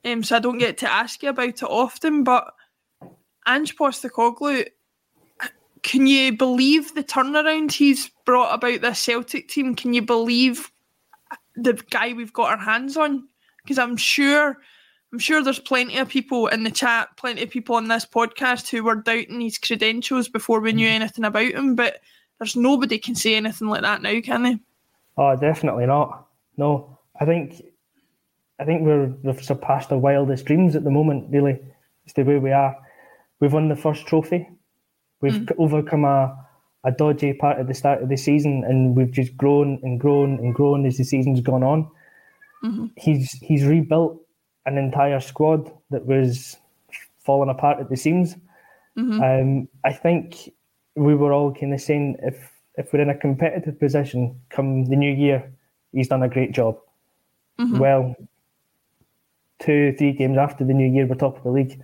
um, 0.05 0.23
so 0.23 0.35
I 0.35 0.39
don't 0.39 0.57
get 0.57 0.77
to 0.79 0.91
ask 0.91 1.21
you 1.21 1.29
about 1.29 1.47
it 1.47 1.63
often. 1.63 2.23
But 2.23 2.53
Ange 3.47 3.75
Postecoglou, 3.75 4.67
can 5.83 6.07
you 6.07 6.35
believe 6.35 6.93
the 6.93 7.03
turnaround 7.03 7.71
he's 7.71 8.09
brought 8.25 8.53
about 8.53 8.81
this 8.81 8.99
Celtic 8.99 9.49
team? 9.49 9.75
Can 9.75 9.93
you 9.93 10.01
believe 10.01 10.71
the 11.55 11.73
guy 11.89 12.13
we've 12.13 12.33
got 12.33 12.51
our 12.51 12.63
hands 12.63 12.97
on? 12.97 13.27
Because 13.63 13.77
I'm 13.77 13.97
sure 13.97 14.57
I'm 15.11 15.19
sure 15.19 15.43
there's 15.43 15.59
plenty 15.59 15.97
of 15.97 16.07
people 16.07 16.47
in 16.47 16.63
the 16.63 16.71
chat, 16.71 17.09
plenty 17.17 17.43
of 17.43 17.49
people 17.49 17.75
on 17.75 17.89
this 17.89 18.05
podcast 18.05 18.69
who 18.69 18.83
were 18.83 18.95
doubting 18.95 19.41
his 19.41 19.57
credentials 19.57 20.29
before 20.29 20.61
we 20.61 20.71
knew 20.71 20.87
mm. 20.87 20.91
anything 20.91 21.25
about 21.25 21.51
him. 21.51 21.75
But 21.75 21.99
there's 22.39 22.55
nobody 22.55 22.97
can 22.97 23.15
say 23.15 23.35
anything 23.35 23.67
like 23.67 23.81
that 23.81 24.01
now, 24.01 24.19
can 24.21 24.43
they? 24.43 24.57
Oh, 25.17 25.35
definitely 25.35 25.85
not. 25.85 26.27
No, 26.55 26.97
I 27.19 27.25
think 27.25 27.61
I 28.61 28.65
think 28.65 28.83
we're 28.83 29.07
we've 29.23 29.43
surpassed 29.43 29.91
our 29.91 29.97
wildest 29.97 30.45
dreams 30.45 30.75
at 30.75 30.83
the 30.83 30.91
moment. 30.91 31.31
Really, 31.31 31.59
it's 32.05 32.13
the 32.13 32.23
way 32.23 32.37
we 32.37 32.51
are. 32.51 32.77
We've 33.39 33.51
won 33.51 33.69
the 33.69 33.75
first 33.75 34.05
trophy. 34.05 34.47
We've 35.19 35.33
mm. 35.33 35.55
overcome 35.57 36.05
a 36.05 36.37
a 36.83 36.91
dodgy 36.91 37.33
part 37.33 37.59
at 37.59 37.67
the 37.67 37.73
start 37.73 38.03
of 38.03 38.09
the 38.09 38.17
season, 38.17 38.63
and 38.63 38.95
we've 38.95 39.11
just 39.11 39.35
grown 39.35 39.79
and 39.81 39.99
grown 39.99 40.37
and 40.37 40.53
grown 40.53 40.85
as 40.85 40.97
the 40.97 41.03
season's 41.03 41.41
gone 41.41 41.63
on. 41.63 41.89
Mm-hmm. 42.63 42.85
He's 42.97 43.31
he's 43.31 43.65
rebuilt 43.65 44.21
an 44.67 44.77
entire 44.77 45.19
squad 45.19 45.71
that 45.89 46.05
was 46.05 46.57
falling 47.25 47.49
apart 47.49 47.79
at 47.79 47.89
the 47.89 47.97
seams. 47.97 48.35
Mm-hmm. 48.95 49.21
Um, 49.21 49.67
I 49.83 49.93
think 49.93 50.53
we 50.95 51.15
were 51.15 51.33
all 51.33 51.51
kind 51.51 51.73
of 51.73 51.81
saying 51.81 52.17
if 52.21 52.51
if 52.75 52.93
we're 52.93 53.01
in 53.01 53.09
a 53.09 53.17
competitive 53.17 53.79
position 53.79 54.39
come 54.49 54.85
the 54.85 54.95
new 54.95 55.11
year, 55.11 55.51
he's 55.91 56.09
done 56.09 56.21
a 56.21 56.29
great 56.29 56.51
job. 56.51 56.77
Mm-hmm. 57.59 57.79
Well, 57.79 58.15
two 59.61 59.93
three 59.97 60.13
games 60.13 60.37
after 60.37 60.63
the 60.63 60.73
new 60.73 60.91
year, 60.91 61.05
we're 61.05 61.15
top 61.15 61.37
of 61.37 61.43
the 61.43 61.51
league. 61.51 61.81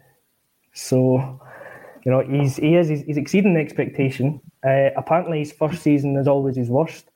So, 0.73 1.41
you 2.05 2.11
know, 2.11 2.21
he's 2.21 2.57
he 2.57 2.75
is 2.75 2.89
he's, 2.89 3.01
he's 3.03 3.17
exceeding 3.17 3.53
the 3.53 3.59
expectation. 3.59 4.41
Uh, 4.65 4.89
apparently, 4.95 5.39
his 5.39 5.51
first 5.51 5.81
season 5.81 6.15
is 6.17 6.27
always 6.27 6.55
his 6.55 6.69
worst. 6.69 7.09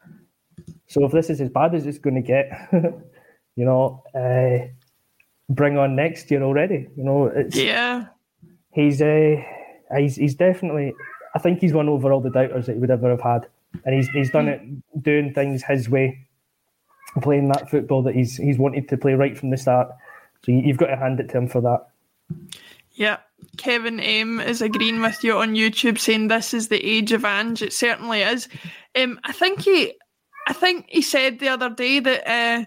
So 0.88 1.06
if 1.06 1.12
this 1.12 1.30
is 1.30 1.39
as 1.41 1.50
bad 1.50 1.74
as 1.74 1.86
it's 1.86 1.97
going 1.97 2.15
to 2.15 2.21
get, 2.21 2.52
you 3.56 3.65
know, 3.65 4.04
uh, 4.13 4.67
bring 5.56 5.78
on 5.78 5.95
next 5.95 6.32
year 6.32 6.43
already. 6.43 6.88
You 6.95 7.04
know, 7.04 7.26
it's 7.28 7.56
yeah. 7.56 8.08
He's 8.71 9.02
uh, 9.02 9.36
he's 9.97 10.15
he's 10.15 10.36
definitely. 10.36 10.93
I 11.36 11.39
think 11.39 11.60
he's 11.60 11.74
won 11.74 11.88
over 11.88 12.12
all 12.12 12.19
the 12.19 12.30
doubters 12.30 12.65
that 12.65 12.74
he 12.74 12.80
would 12.80 12.91
ever 12.91 13.10
have 13.10 13.21
had, 13.21 13.47
and 13.86 13.95
he's 13.95 14.10
he's 14.10 14.32
done 14.32 14.47
it 14.47 14.62
doing 15.02 15.34
things 15.34 15.63
his 15.63 15.89
way, 15.89 16.28
playing 17.21 17.47
that 17.50 17.69
football 17.69 18.04
that 18.04 18.15
he's 18.15 18.38
he's 18.38 18.58
wanted 18.58 18.89
to 18.89 18.97
play 18.97 19.13
right 19.13 19.38
from 19.38 19.50
the 19.50 19.58
start. 19.58 19.89
So 20.45 20.51
you've 20.51 20.77
got 20.77 20.88
to 20.88 20.97
hand 20.97 21.19
it 21.19 21.30
to 21.30 21.38
him 21.38 21.47
for 21.47 21.62
that. 21.62 21.88
Yeah, 22.93 23.17
Kevin 23.58 23.99
M 23.99 24.39
is 24.39 24.62
agreeing 24.62 25.01
with 25.01 25.23
you 25.23 25.38
on 25.38 25.56
YouTube, 25.56 25.97
saying 25.97 26.27
this 26.27 26.54
is 26.54 26.67
the 26.67 26.84
age 26.84 27.12
of 27.12 27.25
Ange. 27.25 27.62
It 27.62 27.73
certainly 27.73 28.21
is. 28.21 28.47
Um, 28.95 29.19
I 29.23 29.32
think 29.32 29.62
he, 29.62 29.93
I 30.47 30.54
think 30.54 30.86
he 30.89 31.01
said 31.01 31.39
the 31.39 31.49
other 31.49 31.69
day 31.69 31.99
that. 31.99 32.30
Uh, 32.30 32.65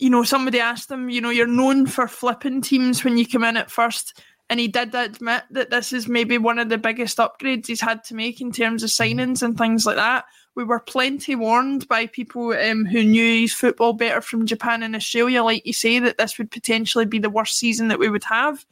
you 0.00 0.08
know, 0.08 0.22
somebody 0.22 0.58
asked 0.58 0.90
him, 0.90 1.10
you 1.10 1.20
know, 1.20 1.28
you're 1.28 1.46
known 1.46 1.86
for 1.86 2.08
flipping 2.08 2.62
teams 2.62 3.04
when 3.04 3.18
you 3.18 3.28
come 3.28 3.44
in 3.44 3.58
at 3.58 3.70
first. 3.70 4.18
And 4.48 4.58
he 4.58 4.66
did 4.66 4.94
admit 4.94 5.44
that 5.50 5.70
this 5.70 5.92
is 5.92 6.08
maybe 6.08 6.38
one 6.38 6.58
of 6.58 6.70
the 6.70 6.78
biggest 6.78 7.18
upgrades 7.18 7.66
he's 7.66 7.82
had 7.82 8.02
to 8.04 8.14
make 8.14 8.40
in 8.40 8.50
terms 8.50 8.82
of 8.82 8.90
signings 8.90 9.42
and 9.42 9.56
things 9.56 9.86
like 9.86 9.96
that. 9.96 10.24
We 10.56 10.64
were 10.64 10.80
plenty 10.80 11.34
warned 11.34 11.86
by 11.88 12.06
people 12.06 12.52
um, 12.52 12.84
who 12.84 13.04
knew 13.04 13.48
football 13.48 13.92
better 13.92 14.20
from 14.20 14.46
Japan 14.46 14.82
and 14.82 14.96
Australia, 14.96 15.42
like 15.42 15.64
you 15.64 15.72
say, 15.72 15.98
that 16.00 16.18
this 16.18 16.38
would 16.38 16.50
potentially 16.50 17.06
be 17.06 17.18
the 17.18 17.30
worst 17.30 17.56
season 17.56 17.88
that 17.88 17.98
we 17.98 18.08
would 18.08 18.24
have. 18.24 18.66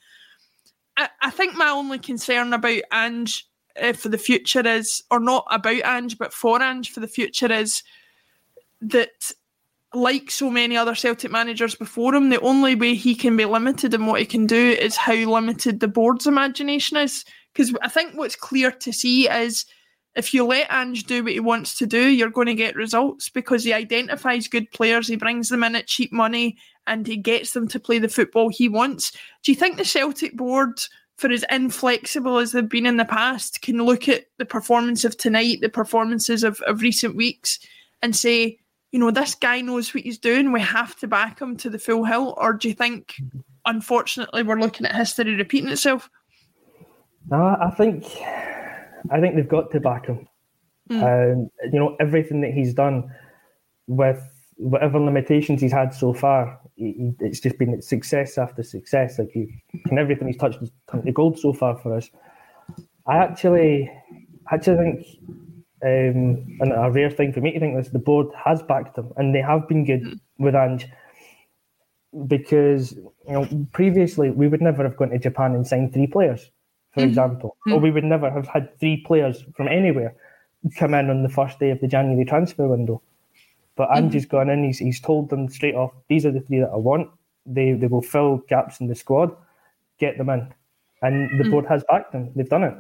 I, 0.97 1.09
I 1.23 1.31
think 1.31 1.57
my 1.57 1.69
only 1.69 1.99
concern 1.99 2.53
about 2.53 2.83
Ange 2.93 3.47
uh, 3.81 3.93
for 3.93 4.09
the 4.09 4.19
future 4.19 4.67
is, 4.67 5.03
or 5.11 5.21
not 5.21 5.47
about 5.51 5.85
Ange, 5.85 6.19
but 6.19 6.33
for 6.33 6.61
Ange 6.61 6.91
for 6.91 7.01
the 7.01 7.09
future 7.09 7.51
is 7.51 7.83
that 8.81 9.33
like 9.95 10.31
so 10.31 10.51
many 10.51 10.77
other 10.77 10.95
Celtic 10.95 11.31
managers 11.31 11.75
before 11.75 12.15
him, 12.15 12.29
the 12.29 12.41
only 12.41 12.75
way 12.75 12.95
he 12.95 13.15
can 13.15 13.37
be 13.37 13.45
limited 13.45 13.95
in 13.95 14.07
what 14.07 14.21
he 14.21 14.27
can 14.27 14.47
do 14.47 14.71
is 14.71 14.97
how 14.97 15.15
limited 15.15 15.81
the 15.81 15.89
board's 15.89 16.27
imagination 16.27 16.97
is. 16.97 17.25
Because 17.53 17.75
I 17.83 17.89
think 17.89 18.15
what's 18.15 18.37
clear 18.37 18.71
to 18.71 18.93
see 18.93 19.29
is 19.29 19.65
if 20.19 20.35
you 20.35 20.45
let 20.45 20.73
Ange 20.73 21.05
do 21.05 21.23
what 21.23 21.33
he 21.33 21.39
wants 21.39 21.79
to 21.79 21.87
do, 21.87 22.09
you're 22.09 22.29
going 22.29 22.49
to 22.49 22.55
get 22.55 22.75
results 22.75 23.29
because 23.29 23.63
he 23.63 23.73
identifies 23.73 24.49
good 24.49 24.69
players, 24.73 25.07
he 25.07 25.15
brings 25.15 25.49
them 25.49 25.63
in 25.63 25.77
at 25.77 25.87
cheap 25.87 26.13
money, 26.13 26.59
and 26.89 27.07
he 27.07 27.17
gets 27.17 27.53
them 27.53 27.69
to 27.69 27.79
play 27.79 28.01
the 28.01 28.09
football 28.09 28.49
he 28.49 28.69
wants. 28.69 29.13
Do 29.45 29.53
you 29.53 29.57
think 29.57 29.77
the 29.77 29.85
Celtic 29.85 30.37
board, 30.37 30.81
for 31.17 31.31
as 31.31 31.45
inflexible 31.53 32.39
as 32.39 32.51
they've 32.51 32.69
been 32.69 32.85
in 32.85 32.97
the 32.97 33.05
past, 33.05 33.63
can 33.63 33.85
look 33.85 34.09
at 34.09 34.25
the 34.39 34.45
performance 34.45 35.05
of 35.05 35.17
tonight, 35.17 35.61
the 35.61 35.69
performances 35.69 36.43
of, 36.43 36.61
of 36.63 36.83
recent 36.83 37.15
weeks, 37.15 37.61
and 38.03 38.17
say, 38.17 38.59
you 38.91 38.99
know, 38.99 39.13
this 39.13 39.37
guy 39.37 39.61
knows 39.61 39.95
what 39.95 40.03
he's 40.03 40.19
doing. 40.19 40.51
We 40.51 40.63
have 40.63 40.97
to 40.97 41.07
back 41.07 41.41
him 41.41 41.57
to 41.59 41.71
the 41.71 41.79
full 41.79 42.05
hill. 42.05 42.35
Or 42.39 42.55
do 42.55 42.67
you 42.67 42.75
think, 42.75 43.15
unfortunately, 43.67 44.43
we're 44.43 44.59
looking 44.59 44.85
at 44.85 44.97
history 44.97 45.37
repeating 45.37 45.69
itself? 45.69 46.11
No, 47.31 47.57
I 47.61 47.71
think, 47.71 48.05
I 49.11 49.21
think 49.21 49.35
they've 49.35 49.49
got 49.49 49.71
to 49.73 49.81
back 49.81 50.07
him. 50.07 50.29
Mm. 50.91 51.03
Um, 51.03 51.51
you 51.73 51.79
know, 51.79 51.97
everything 52.01 52.41
that 52.41 52.53
he's 52.53 52.75
done 52.75 53.11
with 53.87 54.23
whatever 54.57 54.99
limitations 54.99 55.61
he's 55.61 55.73
had 55.73 55.95
so 55.95 56.13
far, 56.13 56.59
he, 56.77 57.13
it's 57.21 57.41
just 57.41 57.59
been 57.59 57.81
success 57.83 58.39
after 58.39 58.63
success. 58.63 59.19
Like 59.19 59.31
he, 59.33 59.63
and 59.91 59.99
everything 59.99 60.29
he's 60.29 60.37
touched 60.37 60.61
has 60.61 60.71
turned 60.91 61.05
to 61.05 61.13
gold 61.13 61.39
so 61.39 61.53
far 61.53 61.77
for 61.79 61.95
us. 61.95 62.11
I 63.07 63.19
actually, 63.19 63.91
I 64.51 64.55
actually 64.55 64.77
think 64.77 65.07
um, 65.83 66.59
and 66.61 66.73
a 66.73 66.91
rare 66.91 67.11
thing 67.11 67.33
for 67.33 67.41
me 67.41 67.53
to 67.53 67.61
think 67.61 67.77
this, 67.77 67.89
the 67.89 67.99
board 67.99 68.29
has 68.45 68.63
backed 68.63 68.99
him, 68.99 69.13
and 69.17 69.35
they 69.35 69.41
have 69.41 69.69
been 69.69 69.85
good 69.85 70.03
mm. 70.03 70.21
with 70.39 70.55
Ange 70.55 70.89
because 72.27 72.93
you 72.93 73.33
know 73.33 73.67
previously 73.73 74.31
we 74.31 74.49
would 74.49 74.63
never 74.63 74.83
have 74.83 74.97
gone 74.97 75.11
to 75.11 75.19
Japan 75.19 75.55
and 75.55 75.67
signed 75.67 75.93
three 75.93 76.07
players, 76.07 76.51
for 76.99 77.05
mm 77.05 77.09
example, 77.09 77.57
mm 77.67 77.75
or 77.75 77.81
we 77.81 77.91
would 77.91 78.05
never 78.05 78.31
have 78.31 78.47
had 78.47 78.79
three 78.81 78.97
players 79.07 79.45
from 79.57 79.69
anywhere 79.69 80.15
come 80.77 80.95
in 80.95 81.09
on 81.11 81.23
the 81.23 81.29
first 81.29 81.59
day 81.59 81.71
of 81.71 81.81
the 81.81 81.87
January 81.87 82.25
transfer 82.25 82.67
window. 82.67 83.01
But 83.77 83.89
mm 83.91 83.97
Ange's 83.97 84.27
gone 84.27 84.51
in, 84.51 84.65
he's, 84.65 84.79
he's 84.79 85.01
told 85.01 85.31
them 85.31 85.49
straight 85.49 85.75
off, 85.75 85.93
these 86.09 86.27
are 86.27 86.33
the 86.33 86.41
three 86.41 86.61
that 86.61 86.71
I 86.71 86.77
want. 86.77 87.11
They 87.47 87.73
they 87.73 87.87
will 87.87 88.03
fill 88.03 88.39
gaps 88.49 88.81
in 88.81 88.89
the 88.89 88.95
squad, 88.95 89.35
get 89.99 90.19
them 90.19 90.29
in. 90.29 90.53
And 91.01 91.39
the 91.39 91.45
mm. 91.45 91.51
board 91.51 91.67
has 91.67 91.85
backed 91.89 92.13
them. 92.13 92.31
They've 92.35 92.49
done 92.49 92.65
it. 92.65 92.75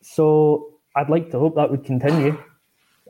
So 0.00 0.78
I'd 0.96 1.10
like 1.10 1.30
to 1.30 1.38
hope 1.38 1.54
that 1.56 1.70
would 1.70 1.84
continue. 1.84 2.36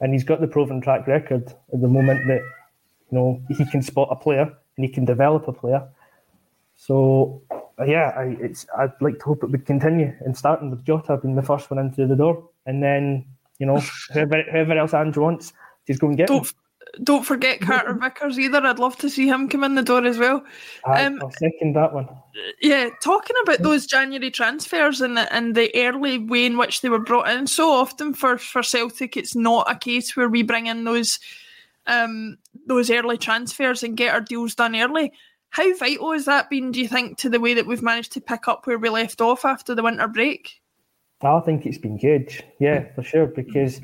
And 0.00 0.12
he's 0.12 0.24
got 0.24 0.40
the 0.40 0.48
proven 0.48 0.80
track 0.80 1.06
record 1.06 1.46
at 1.72 1.80
the 1.80 1.88
moment 1.88 2.26
that 2.26 2.42
you 3.10 3.18
know 3.18 3.40
he 3.48 3.64
can 3.66 3.80
spot 3.80 4.08
a 4.10 4.16
player 4.16 4.42
and 4.42 4.84
he 4.84 4.88
can 4.88 5.04
develop 5.04 5.46
a 5.46 5.52
player. 5.52 5.86
So 6.74 7.42
yeah, 7.86 8.12
I, 8.16 8.36
it's 8.40 8.66
I'd 8.76 8.92
like 9.00 9.18
to 9.18 9.24
hope 9.24 9.42
it 9.42 9.50
would 9.50 9.66
continue. 9.66 10.14
And 10.20 10.36
starting 10.36 10.70
with 10.70 10.84
Jota 10.84 11.16
being 11.16 11.34
the 11.34 11.42
first 11.42 11.70
one 11.70 11.78
in 11.78 11.92
through 11.92 12.08
the 12.08 12.16
door. 12.16 12.48
and 12.66 12.82
then 12.82 13.24
you 13.58 13.66
know 13.66 13.80
whoever 14.12 14.42
whoever 14.50 14.78
else 14.78 14.94
Ange 14.94 15.16
wants, 15.16 15.52
just 15.86 16.00
go 16.00 16.08
and 16.08 16.16
get 16.16 16.28
don't. 16.28 16.52
Don't 17.02 17.24
forget 17.24 17.60
Carter 17.60 17.94
Vickers 18.00 18.38
either. 18.38 18.64
I'd 18.64 18.78
love 18.78 18.96
to 18.98 19.10
see 19.10 19.26
him 19.26 19.48
come 19.48 19.64
in 19.64 19.74
the 19.74 19.82
door 19.82 20.04
as 20.04 20.16
well. 20.16 20.44
Um, 20.84 21.18
I'll 21.20 21.30
second 21.30 21.74
that 21.74 21.92
one. 21.92 22.08
Yeah, 22.60 22.90
talking 23.02 23.34
about 23.42 23.62
those 23.62 23.86
January 23.86 24.30
transfers 24.30 25.00
and 25.00 25.16
the, 25.16 25.32
and 25.34 25.56
the 25.56 25.74
early 25.74 26.18
way 26.18 26.44
in 26.44 26.56
which 26.56 26.82
they 26.82 26.88
were 26.88 27.00
brought 27.00 27.28
in. 27.28 27.48
So 27.48 27.72
often 27.72 28.14
for, 28.14 28.38
for 28.38 28.62
Celtic, 28.62 29.16
it's 29.16 29.34
not 29.34 29.68
a 29.68 29.76
case 29.76 30.16
where 30.16 30.28
we 30.28 30.42
bring 30.42 30.66
in 30.66 30.84
those 30.84 31.18
um, 31.86 32.38
those 32.66 32.90
early 32.90 33.18
transfers 33.18 33.82
and 33.82 33.96
get 33.96 34.14
our 34.14 34.20
deals 34.20 34.54
done 34.54 34.76
early. 34.76 35.12
How 35.54 35.72
vital 35.76 36.10
has 36.10 36.24
that 36.24 36.50
been, 36.50 36.72
do 36.72 36.80
you 36.80 36.88
think, 36.88 37.16
to 37.18 37.30
the 37.30 37.38
way 37.38 37.54
that 37.54 37.64
we've 37.64 37.80
managed 37.80 38.10
to 38.14 38.20
pick 38.20 38.48
up 38.48 38.66
where 38.66 38.76
we 38.76 38.88
left 38.88 39.20
off 39.20 39.44
after 39.44 39.72
the 39.72 39.84
winter 39.84 40.08
break? 40.08 40.60
I 41.22 41.38
think 41.38 41.64
it's 41.64 41.78
been 41.78 41.96
huge, 41.96 42.42
yeah, 42.58 42.92
for 42.96 43.04
sure, 43.04 43.26
because 43.26 43.80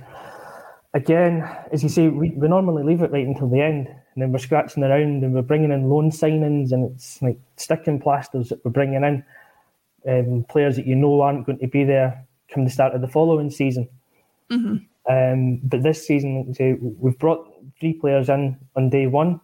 again, 0.94 1.48
as 1.70 1.84
you 1.84 1.88
say, 1.88 2.08
we, 2.08 2.30
we 2.30 2.48
normally 2.48 2.82
leave 2.82 3.02
it 3.02 3.12
right 3.12 3.24
until 3.24 3.48
the 3.48 3.60
end, 3.60 3.86
and 3.86 4.20
then 4.20 4.32
we're 4.32 4.40
scratching 4.40 4.82
around 4.82 5.22
and 5.22 5.32
we're 5.32 5.42
bringing 5.42 5.70
in 5.70 5.88
loan 5.88 6.10
signings, 6.10 6.72
and 6.72 6.90
it's 6.90 7.22
like 7.22 7.38
sticking 7.56 8.00
plasters 8.00 8.48
that 8.48 8.64
we're 8.64 8.72
bringing 8.72 9.04
in, 9.04 9.24
um, 10.08 10.44
players 10.48 10.74
that 10.74 10.88
you 10.88 10.96
know 10.96 11.20
aren't 11.20 11.46
going 11.46 11.60
to 11.60 11.68
be 11.68 11.84
there 11.84 12.26
come 12.52 12.64
the 12.64 12.70
start 12.70 12.96
of 12.96 13.00
the 13.00 13.06
following 13.06 13.48
season. 13.48 13.88
Mm-hmm. 14.50 14.78
Um, 15.08 15.60
but 15.62 15.84
this 15.84 16.04
season, 16.04 16.52
we've 16.98 17.18
brought 17.20 17.48
three 17.78 17.92
players 17.92 18.28
in 18.28 18.58
on 18.74 18.90
day 18.90 19.06
one. 19.06 19.40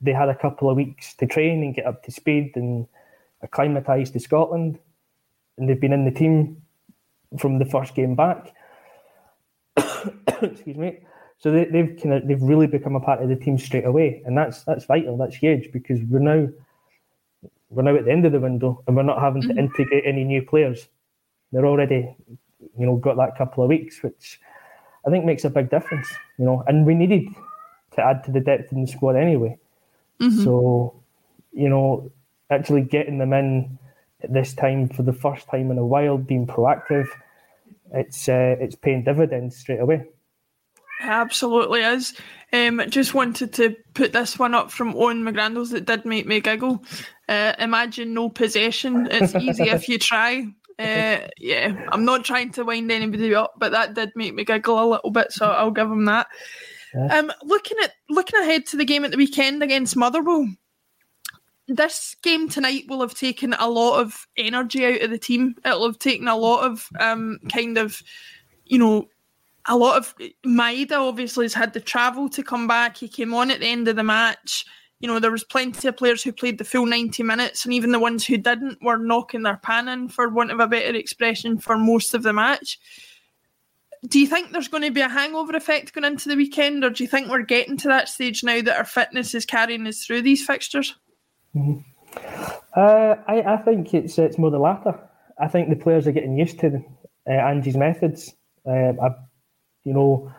They 0.00 0.12
had 0.12 0.28
a 0.28 0.34
couple 0.34 0.70
of 0.70 0.76
weeks 0.76 1.14
to 1.14 1.26
train 1.26 1.62
and 1.62 1.74
get 1.74 1.86
up 1.86 2.02
to 2.04 2.10
speed 2.10 2.52
and 2.54 2.86
acclimatise 3.42 4.10
to 4.10 4.20
Scotland, 4.20 4.78
and 5.58 5.68
they've 5.68 5.80
been 5.80 5.92
in 5.92 6.04
the 6.04 6.10
team 6.10 6.62
from 7.38 7.58
the 7.58 7.64
first 7.64 7.94
game 7.94 8.14
back. 8.14 8.54
Excuse 10.42 10.76
me. 10.76 11.00
So 11.38 11.50
they, 11.50 11.64
they've 11.64 11.98
kind 12.02 12.14
of 12.14 12.28
they've 12.28 12.42
really 12.42 12.66
become 12.66 12.96
a 12.96 13.00
part 13.00 13.22
of 13.22 13.28
the 13.28 13.36
team 13.36 13.56
straight 13.58 13.86
away, 13.86 14.22
and 14.26 14.36
that's 14.36 14.62
that's 14.64 14.84
vital. 14.84 15.16
That's 15.16 15.36
huge 15.36 15.72
because 15.72 16.00
we're 16.02 16.18
now 16.18 16.48
we're 17.70 17.82
now 17.82 17.96
at 17.96 18.04
the 18.04 18.12
end 18.12 18.26
of 18.26 18.32
the 18.32 18.40
window, 18.40 18.82
and 18.86 18.96
we're 18.96 19.02
not 19.02 19.20
having 19.20 19.42
mm-hmm. 19.42 19.56
to 19.56 19.58
integrate 19.58 20.04
any 20.04 20.24
new 20.24 20.42
players. 20.42 20.88
They're 21.52 21.66
already, 21.66 22.14
you 22.78 22.86
know, 22.86 22.96
got 22.96 23.16
that 23.16 23.38
couple 23.38 23.64
of 23.64 23.68
weeks, 23.68 24.02
which 24.02 24.40
I 25.06 25.10
think 25.10 25.24
makes 25.24 25.44
a 25.44 25.50
big 25.50 25.70
difference. 25.70 26.08
You 26.38 26.44
know, 26.44 26.64
and 26.66 26.84
we 26.84 26.94
needed 26.94 27.28
to 27.92 28.04
add 28.04 28.22
to 28.24 28.32
the 28.32 28.40
depth 28.40 28.72
in 28.72 28.82
the 28.82 28.88
squad 28.90 29.16
anyway. 29.16 29.56
Mm-hmm. 30.20 30.44
So, 30.44 31.02
you 31.52 31.68
know, 31.68 32.10
actually 32.50 32.82
getting 32.82 33.18
them 33.18 33.32
in 33.32 33.78
at 34.22 34.32
this 34.32 34.54
time 34.54 34.88
for 34.88 35.02
the 35.02 35.12
first 35.12 35.48
time 35.48 35.70
in 35.70 35.78
a 35.78 35.86
while, 35.86 36.18
being 36.18 36.46
proactive 36.46 37.08
it's 37.92 38.28
uh, 38.28 38.56
it's 38.60 38.74
paying 38.74 39.04
dividends 39.04 39.56
straight 39.56 39.80
away. 39.80 40.04
Absolutely 41.00 41.80
is. 41.80 42.14
Um, 42.52 42.82
just 42.88 43.14
wanted 43.14 43.52
to 43.54 43.74
put 43.94 44.12
this 44.12 44.38
one 44.38 44.54
up 44.54 44.70
from 44.70 44.94
Owen 44.96 45.22
McGrandles 45.22 45.70
that 45.70 45.86
did 45.86 46.04
make 46.04 46.26
me 46.26 46.40
giggle. 46.40 46.84
Uh, 47.28 47.54
imagine 47.58 48.12
no 48.12 48.28
possession. 48.28 49.08
It's 49.10 49.34
easy 49.34 49.64
if 49.64 49.88
you 49.88 49.98
try. 49.98 50.46
Uh, 50.80 51.28
yeah, 51.36 51.74
I'm 51.92 52.06
not 52.06 52.24
trying 52.24 52.50
to 52.52 52.64
wind 52.64 52.90
anybody 52.90 53.34
up, 53.34 53.52
but 53.58 53.70
that 53.70 53.92
did 53.92 54.10
make 54.14 54.34
me 54.34 54.46
giggle 54.46 54.82
a 54.82 54.88
little 54.88 55.10
bit, 55.10 55.30
so 55.30 55.50
I'll 55.50 55.70
give 55.70 55.90
him 55.90 56.06
that. 56.06 56.26
Um, 56.94 57.32
looking 57.44 57.76
at 57.82 57.92
looking 58.08 58.40
ahead 58.40 58.66
to 58.66 58.76
the 58.76 58.84
game 58.84 59.04
at 59.04 59.10
the 59.10 59.16
weekend 59.16 59.62
against 59.62 59.96
Motherwell, 59.96 60.48
this 61.68 62.16
game 62.22 62.48
tonight 62.48 62.84
will 62.88 63.00
have 63.00 63.14
taken 63.14 63.54
a 63.54 63.68
lot 63.68 64.00
of 64.00 64.26
energy 64.36 64.84
out 64.84 65.02
of 65.02 65.10
the 65.10 65.18
team. 65.18 65.54
It'll 65.64 65.86
have 65.86 65.98
taken 65.98 66.28
a 66.28 66.36
lot 66.36 66.64
of 66.64 66.88
um, 66.98 67.38
kind 67.52 67.78
of, 67.78 68.02
you 68.64 68.78
know, 68.78 69.08
a 69.66 69.76
lot 69.76 69.96
of 69.96 70.14
Maeda 70.44 70.92
obviously 70.92 71.44
has 71.44 71.54
had 71.54 71.72
the 71.72 71.80
travel 71.80 72.28
to 72.30 72.42
come 72.42 72.66
back. 72.66 72.96
He 72.96 73.08
came 73.08 73.34
on 73.34 73.50
at 73.50 73.60
the 73.60 73.66
end 73.66 73.88
of 73.88 73.96
the 73.96 74.02
match. 74.02 74.64
You 74.98 75.08
know, 75.08 75.18
there 75.18 75.30
was 75.30 75.44
plenty 75.44 75.88
of 75.88 75.96
players 75.96 76.22
who 76.22 76.32
played 76.32 76.58
the 76.58 76.64
full 76.64 76.86
90 76.86 77.22
minutes, 77.22 77.64
and 77.64 77.72
even 77.72 77.92
the 77.92 77.98
ones 77.98 78.26
who 78.26 78.36
didn't 78.36 78.82
were 78.82 78.98
knocking 78.98 79.42
their 79.42 79.56
pan 79.56 79.88
in, 79.88 80.08
for 80.08 80.28
want 80.28 80.50
of 80.50 80.60
a 80.60 80.66
better 80.66 80.94
expression, 80.94 81.58
for 81.58 81.78
most 81.78 82.12
of 82.14 82.22
the 82.22 82.32
match. 82.32 82.78
Do 84.08 84.18
you 84.18 84.26
think 84.26 84.50
there's 84.50 84.68
going 84.68 84.82
to 84.82 84.90
be 84.90 85.02
a 85.02 85.08
hangover 85.08 85.54
effect 85.54 85.92
going 85.92 86.04
into 86.04 86.28
the 86.28 86.36
weekend, 86.36 86.84
or 86.84 86.90
do 86.90 87.04
you 87.04 87.08
think 87.08 87.28
we're 87.28 87.42
getting 87.42 87.76
to 87.78 87.88
that 87.88 88.08
stage 88.08 88.42
now 88.42 88.62
that 88.62 88.78
our 88.78 88.84
fitness 88.84 89.34
is 89.34 89.44
carrying 89.44 89.86
us 89.86 90.04
through 90.04 90.22
these 90.22 90.44
fixtures? 90.44 90.96
Mm-hmm. 91.54 91.80
Uh, 92.74 93.14
I, 93.26 93.54
I 93.54 93.56
think 93.58 93.92
it's 93.94 94.18
it's 94.18 94.38
more 94.38 94.50
the 94.50 94.58
latter. 94.58 94.98
I 95.38 95.48
think 95.48 95.68
the 95.68 95.76
players 95.76 96.06
are 96.06 96.12
getting 96.12 96.38
used 96.38 96.58
to 96.60 96.82
uh, 97.28 97.32
Ange's 97.32 97.76
methods. 97.76 98.34
Uh, 98.66 98.92
I, 99.02 99.10
you 99.84 99.92
know, 99.92 100.32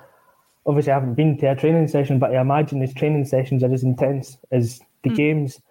obviously 0.65 0.91
I 0.91 0.95
haven't 0.95 1.15
been 1.15 1.37
to 1.37 1.51
a 1.51 1.55
training 1.55 1.87
session, 1.87 2.19
but 2.19 2.35
I 2.35 2.41
imagine 2.41 2.81
his 2.81 2.93
training 2.93 3.25
sessions 3.25 3.63
are 3.63 3.73
as 3.73 3.83
intense 3.83 4.37
as 4.51 4.81
the 5.03 5.09
mm. 5.09 5.15
games. 5.15 5.61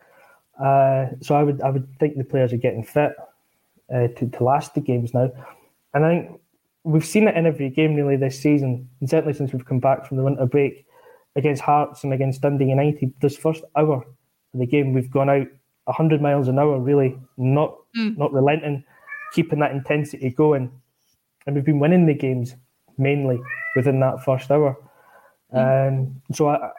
Uh, 0.63 1.07
so 1.21 1.35
I 1.35 1.43
would 1.43 1.61
I 1.63 1.71
would 1.71 1.89
think 1.99 2.17
the 2.17 2.25
players 2.25 2.53
are 2.53 2.59
getting 2.59 2.85
fit 2.85 3.13
uh, 3.93 4.09
to 4.09 4.29
to 4.29 4.45
last 4.45 4.75
the 4.75 4.81
games 4.81 5.15
now, 5.15 5.31
and 5.95 6.05
I 6.05 6.09
think 6.09 6.40
we've 6.85 7.05
seen 7.05 7.29
it 7.29 7.37
in 7.37 7.47
every 7.47 7.71
game 7.71 7.95
really 7.95 8.17
this 8.17 8.41
season, 8.41 8.89
and 9.01 9.09
certainly 9.09 9.35
since 9.35 9.53
we've 9.53 9.65
come 9.65 9.81
back 9.81 10.07
from 10.07 10.17
the 10.17 10.23
winter 10.23 10.47
break 10.47 10.87
against 11.37 11.63
Hearts 11.63 12.05
and 12.05 12.13
against 12.13 12.41
Dundee 12.41 12.67
United. 12.67 13.13
This 13.21 13.37
first 13.37 13.65
hour 13.77 14.03
of 14.03 14.61
the 14.61 14.67
game. 14.67 14.93
We've 14.93 15.11
gone 15.11 15.31
out 15.31 15.47
100 15.85 16.21
miles 16.21 16.49
an 16.49 16.59
hour, 16.59 16.79
really, 16.79 17.17
not 17.37 17.77
mm. 17.97 18.17
not 18.17 18.33
relenting, 18.33 18.85
keeping 19.33 19.61
that 19.61 19.73
intensity 19.73 20.31
going. 20.31 20.71
And 21.47 21.57
we've 21.57 21.65
been 21.65 21.81
winning 21.81 22.07
the 22.07 22.15
games 22.15 22.55
mainly 22.99 23.41
within 23.75 24.01
that 24.01 24.25
first 24.25 24.51
hour. 24.51 24.77
Mm. 25.55 25.89
Um, 25.89 26.23
so, 26.33 26.49
I, 26.49 26.71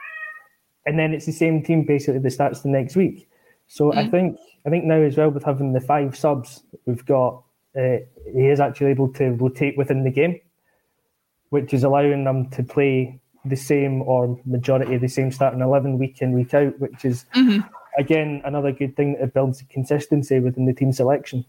and 0.85 0.97
then 0.97 1.13
it's 1.13 1.25
the 1.25 1.31
same 1.31 1.63
team 1.63 1.83
basically 1.83 2.19
that 2.19 2.31
starts 2.31 2.61
the 2.61 2.69
next 2.69 2.95
week. 2.95 3.27
So 3.67 3.91
mm. 3.91 3.97
I 3.97 4.07
think 4.07 4.37
I 4.65 4.69
think 4.69 4.85
now 4.85 5.01
as 5.01 5.17
well 5.17 5.29
with 5.29 5.43
having 5.43 5.73
the 5.73 5.81
five 5.81 6.15
subs 6.17 6.63
we've 6.85 7.05
got, 7.05 7.43
uh, 7.77 7.97
he 8.34 8.47
is 8.47 8.60
actually 8.60 8.91
able 8.91 9.12
to 9.13 9.31
rotate 9.31 9.77
within 9.77 10.03
the 10.03 10.12
game, 10.12 10.39
which 11.49 11.73
is 11.73 11.84
allowing 11.84 12.23
them 12.23 12.49
to 12.51 12.63
play 12.63 13.19
the 13.45 13.55
same 13.55 14.01
or 14.03 14.39
majority 14.45 14.95
of 14.95 15.01
the 15.01 15.07
same 15.07 15.31
starting 15.31 15.62
11 15.62 15.97
week 15.97 16.21
in, 16.21 16.34
week 16.34 16.53
out, 16.53 16.79
which 16.79 17.05
is, 17.05 17.25
mm-hmm. 17.36 17.60
again, 17.97 18.41
another 18.45 18.71
good 18.71 18.95
thing 18.95 19.17
that 19.19 19.34
builds 19.34 19.63
consistency 19.69 20.39
within 20.39 20.65
the 20.65 20.73
team 20.73 20.91
selection. 20.91 21.45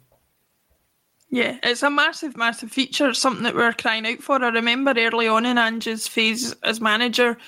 Yeah, 1.29 1.57
it's 1.63 1.83
a 1.83 1.89
massive, 1.89 2.37
massive 2.37 2.71
feature. 2.71 3.09
It's 3.09 3.19
something 3.19 3.45
that 3.45 3.55
we 3.55 3.63
are 3.63 3.73
crying 3.73 4.07
out 4.07 4.23
for. 4.23 4.43
I 4.45 4.49
remember 4.49 4.93
early 4.95 5.29
on 5.29 5.47
in 5.47 5.57
Ange's 5.57 6.07
phase 6.07 6.53
as 6.63 6.79
manager, 6.79 7.39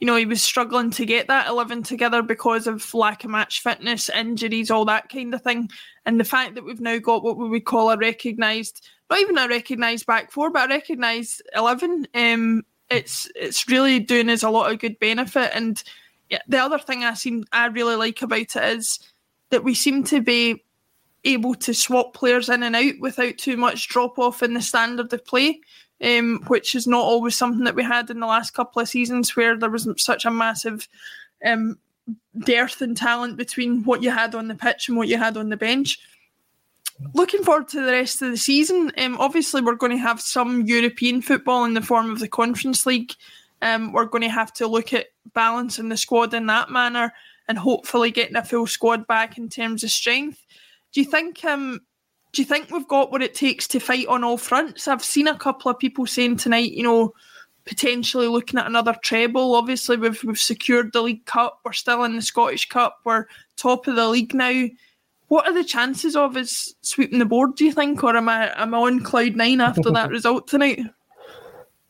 you 0.00 0.06
know, 0.06 0.16
he 0.16 0.26
was 0.26 0.42
struggling 0.42 0.90
to 0.92 1.06
get 1.06 1.28
that 1.28 1.48
11 1.48 1.82
together 1.82 2.22
because 2.22 2.66
of 2.66 2.92
lack 2.92 3.24
of 3.24 3.30
match 3.30 3.62
fitness, 3.62 4.10
injuries, 4.10 4.70
all 4.70 4.84
that 4.84 5.08
kind 5.08 5.32
of 5.32 5.42
thing. 5.42 5.70
And 6.04 6.20
the 6.20 6.24
fact 6.24 6.54
that 6.54 6.64
we've 6.64 6.80
now 6.80 6.98
got 6.98 7.22
what 7.22 7.38
we 7.38 7.48
would 7.48 7.64
call 7.64 7.90
a 7.90 7.96
recognised, 7.96 8.86
not 9.08 9.20
even 9.20 9.38
a 9.38 9.48
recognised 9.48 10.06
back 10.06 10.30
four, 10.30 10.50
but 10.50 10.70
a 10.70 10.74
recognised 10.74 11.42
11 11.54 12.08
um, 12.14 12.62
it's 12.90 13.28
it's 13.34 13.68
really 13.68 13.98
doing 13.98 14.30
us 14.30 14.42
a 14.42 14.50
lot 14.50 14.70
of 14.70 14.78
good 14.78 14.98
benefit. 14.98 15.50
And 15.54 15.82
yeah, 16.30 16.40
the 16.48 16.58
other 16.58 16.78
thing 16.78 17.04
I 17.04 17.14
seem 17.14 17.44
I 17.52 17.66
really 17.66 17.96
like 17.96 18.22
about 18.22 18.40
it 18.40 18.56
is 18.56 19.00
that 19.50 19.64
we 19.64 19.74
seem 19.74 20.04
to 20.04 20.20
be 20.20 20.62
able 21.24 21.54
to 21.56 21.74
swap 21.74 22.14
players 22.14 22.48
in 22.48 22.62
and 22.62 22.76
out 22.76 22.94
without 23.00 23.36
too 23.38 23.56
much 23.56 23.88
drop 23.88 24.18
off 24.18 24.42
in 24.42 24.54
the 24.54 24.62
standard 24.62 25.12
of 25.12 25.24
play. 25.24 25.60
Um, 26.04 26.42
which 26.48 26.74
is 26.74 26.86
not 26.86 27.00
always 27.00 27.36
something 27.36 27.64
that 27.64 27.74
we 27.74 27.82
had 27.82 28.10
in 28.10 28.20
the 28.20 28.26
last 28.26 28.52
couple 28.52 28.82
of 28.82 28.88
seasons 28.88 29.34
where 29.34 29.56
there 29.56 29.70
was 29.70 29.88
such 29.96 30.26
a 30.26 30.30
massive 30.30 30.86
um, 31.42 31.78
dearth 32.44 32.82
in 32.82 32.94
talent 32.94 33.38
between 33.38 33.82
what 33.84 34.02
you 34.02 34.10
had 34.10 34.34
on 34.34 34.48
the 34.48 34.54
pitch 34.54 34.88
and 34.88 34.98
what 34.98 35.08
you 35.08 35.16
had 35.16 35.38
on 35.38 35.48
the 35.48 35.56
bench 35.56 35.98
looking 37.14 37.42
forward 37.42 37.68
to 37.68 37.84
the 37.84 37.92
rest 37.92 38.22
of 38.22 38.30
the 38.30 38.36
season. 38.36 38.92
Um, 38.98 39.16
obviously, 39.18 39.62
we're 39.62 39.74
going 39.74 39.92
to 39.92 39.98
have 39.98 40.20
some 40.20 40.62
European 40.62 41.22
football 41.22 41.64
in 41.64 41.74
the 41.74 41.82
form 41.82 42.10
of 42.10 42.20
the 42.20 42.28
Conference 42.28 42.86
League. 42.86 43.12
Um, 43.62 43.92
we're 43.92 44.06
going 44.06 44.22
to 44.22 44.28
have 44.28 44.52
to 44.54 44.66
look 44.66 44.92
at 44.92 45.06
balancing 45.34 45.88
the 45.88 45.96
squad 45.96 46.34
in 46.34 46.46
that 46.46 46.70
manner 46.70 47.12
and 47.48 47.58
hopefully 47.58 48.10
getting 48.10 48.36
a 48.36 48.44
full 48.44 48.66
squad 48.66 49.06
back 49.06 49.38
in 49.38 49.48
terms 49.48 49.84
of 49.84 49.90
strength. 49.90 50.44
Do 50.92 51.00
you 51.00 51.06
think? 51.06 51.44
Um, 51.44 51.80
do 52.36 52.42
you 52.42 52.46
think 52.46 52.70
we've 52.70 52.86
got 52.86 53.10
what 53.10 53.22
it 53.22 53.34
takes 53.34 53.66
to 53.66 53.80
fight 53.80 54.06
on 54.08 54.22
all 54.22 54.36
fronts? 54.36 54.86
I've 54.86 55.02
seen 55.02 55.26
a 55.26 55.38
couple 55.38 55.70
of 55.70 55.78
people 55.78 56.06
saying 56.06 56.36
tonight, 56.36 56.72
you 56.72 56.82
know, 56.82 57.14
potentially 57.64 58.28
looking 58.28 58.60
at 58.60 58.66
another 58.66 58.94
treble. 59.02 59.54
Obviously, 59.54 59.96
we've 59.96 60.22
we've 60.22 60.38
secured 60.38 60.92
the 60.92 61.00
League 61.00 61.24
Cup. 61.24 61.60
We're 61.64 61.72
still 61.72 62.04
in 62.04 62.14
the 62.14 62.20
Scottish 62.20 62.68
Cup. 62.68 62.98
We're 63.06 63.24
top 63.56 63.86
of 63.86 63.96
the 63.96 64.06
league 64.06 64.34
now. 64.34 64.66
What 65.28 65.48
are 65.48 65.54
the 65.54 65.64
chances 65.64 66.14
of 66.14 66.36
us 66.36 66.74
sweeping 66.82 67.20
the 67.20 67.24
board? 67.24 67.56
Do 67.56 67.64
you 67.64 67.72
think, 67.72 68.04
or 68.04 68.14
am 68.14 68.28
I 68.28 68.52
am 68.60 68.74
I 68.74 68.78
on 68.80 69.00
cloud 69.00 69.34
nine 69.34 69.62
after 69.62 69.90
that 69.92 70.10
result 70.10 70.46
tonight? 70.46 70.80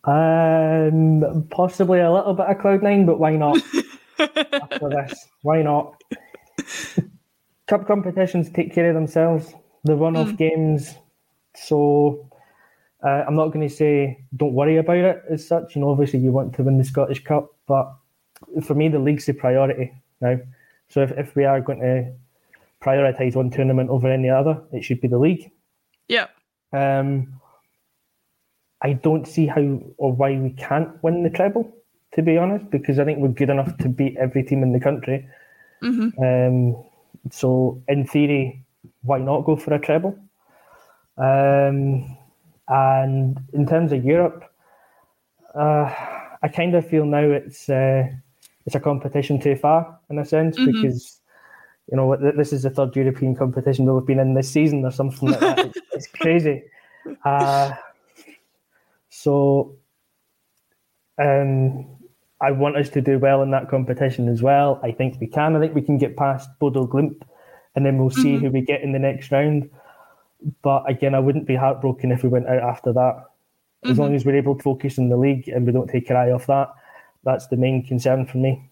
Um, 0.05 1.45
possibly 1.51 1.99
a 1.99 2.13
little 2.13 2.35
bit 2.35 2.47
of 2.47 2.59
cloud 2.61 2.85
nine, 2.85 3.05
but 3.05 3.19
why 3.19 3.35
not? 3.35 3.61
after 4.21 4.91
this, 4.91 5.27
why 5.43 5.63
not? 5.63 6.01
Cup 7.67 7.89
competitions 7.89 8.49
take 8.49 8.73
care 8.73 8.89
of 8.89 8.95
themselves. 8.95 9.53
The 9.87 9.97
run-off 9.97 10.33
mm. 10.33 10.37
games, 10.37 10.95
so 11.55 12.29
Uh, 13.03 13.23
I'm 13.27 13.37
not 13.37 13.53
going 13.53 13.69
to 13.69 13.75
say 13.75 14.19
don't 14.35 14.55
worry 14.55 14.79
about 14.79 14.97
it 14.97 15.23
as 15.31 15.47
such. 15.47 15.77
You 15.77 15.83
know, 15.83 15.91
obviously 15.91 16.19
you 16.19 16.33
want 16.33 16.55
to 16.55 16.63
win 16.63 16.79
the 16.79 16.85
Scottish 16.85 17.23
Cup, 17.23 17.55
but 17.67 17.93
for 18.63 18.75
me 18.75 18.89
the 18.89 18.99
league's 18.99 19.27
the 19.27 19.33
priority 19.33 19.93
now. 20.21 20.39
So 20.89 21.03
if, 21.03 21.13
if 21.13 21.37
we 21.37 21.45
are 21.45 21.61
going 21.61 21.81
to 21.81 22.13
prioritise 22.83 23.37
one 23.37 23.51
tournament 23.51 23.91
over 23.91 24.11
any 24.11 24.31
other, 24.31 24.61
it 24.73 24.83
should 24.83 25.01
be 25.01 25.09
the 25.09 25.19
league. 25.19 25.51
Yeah. 26.09 26.27
Um, 26.73 27.41
I 28.83 28.95
don't 28.95 29.27
see 29.27 29.47
how 29.47 29.63
or 29.99 30.13
why 30.13 30.37
we 30.39 30.51
can't 30.51 30.91
win 31.03 31.23
the 31.23 31.31
treble, 31.31 31.73
to 32.15 32.23
be 32.23 32.39
honest, 32.39 32.71
because 32.71 32.99
I 32.99 33.05
think 33.05 33.19
we're 33.19 33.29
good 33.29 33.51
enough 33.51 33.77
to 33.79 33.89
beat 33.89 34.17
every 34.17 34.43
team 34.43 34.63
in 34.63 34.73
the 34.73 34.81
country. 34.81 35.29
Mm-hmm. 35.83 36.23
Um, 36.23 36.85
so, 37.31 37.83
in 37.89 38.07
theory, 38.07 38.65
why 39.03 39.19
not 39.19 39.45
go 39.45 39.57
for 39.57 39.75
a 39.75 39.79
treble? 39.79 40.19
Um, 41.19 42.17
and 42.69 43.41
in 43.53 43.67
terms 43.67 43.93
of 43.93 44.05
Europe, 44.05 44.45
uh, 45.55 45.93
I 46.43 46.49
kind 46.49 46.75
of 46.75 46.87
feel 46.87 47.07
now 47.07 47.23
it's 47.23 47.69
uh, 47.69 48.09
it's 48.67 48.75
a 48.75 48.81
competition 48.81 49.41
too 49.41 49.57
far 49.57 49.99
in 50.11 50.19
a 50.19 50.25
sense 50.25 50.59
Mhm. 50.59 50.67
because 50.67 51.21
you 51.91 51.97
know 51.97 52.17
this 52.17 52.53
is 52.53 52.63
the 52.65 52.71
third 52.71 52.95
European 52.97 53.35
competition 53.35 53.87
that 53.87 53.95
we've 53.95 54.07
been 54.07 54.19
in 54.19 54.35
this 54.35 54.51
season 54.51 54.85
or 54.85 54.91
something 54.91 55.31
like 55.31 55.41
that. 55.41 55.59
it's, 55.67 55.81
it's 55.93 56.07
crazy. 56.09 56.63
Uh, 57.25 57.71
so 59.11 59.77
um, 61.19 61.87
I 62.41 62.51
want 62.51 62.77
us 62.77 62.89
to 62.91 63.01
do 63.01 63.19
well 63.19 63.43
in 63.43 63.51
that 63.53 63.69
competition 63.71 64.29
as 64.29 64.43
well. 64.43 64.81
I 64.83 64.93
think 64.93 65.21
we 65.21 65.27
can. 65.27 65.57
I 65.57 65.61
think 65.61 65.75
we 65.75 65.83
can 65.83 65.99
get 65.99 66.17
past 66.17 66.51
Bodo 66.59 66.87
Glimt, 66.87 67.23
and 67.77 67.85
then 67.87 67.99
we'll 67.99 68.11
see 68.11 68.37
Mhm. 68.37 68.41
who 68.41 68.51
we 68.51 68.63
get 68.63 68.83
in 68.83 68.93
the 68.93 68.99
next 68.99 69.31
round. 69.31 69.71
But 70.63 70.89
again, 70.91 71.15
I 71.15 71.21
wouldn't 71.21 71.47
be 71.47 71.55
heartbroken 71.55 72.11
if 72.11 72.23
we 72.23 72.29
went 72.29 72.49
out 72.49 72.63
after 72.63 72.93
that. 72.95 73.25
As 73.85 73.97
Mhm. 73.97 74.01
long 74.01 74.15
as 74.15 74.25
we're 74.25 74.37
able 74.37 74.57
to 74.57 74.63
focus 74.63 74.99
on 74.99 75.09
the 75.11 75.17
league 75.17 75.49
and 75.49 75.67
we 75.67 75.73
don't 75.73 75.89
take 75.89 76.11
our 76.11 76.17
eye 76.17 76.33
off 76.33 76.47
that, 76.47 76.71
that's 77.23 77.47
the 77.47 77.57
main 77.57 77.83
concern 77.87 78.27
for 78.27 78.39
me. 78.39 78.63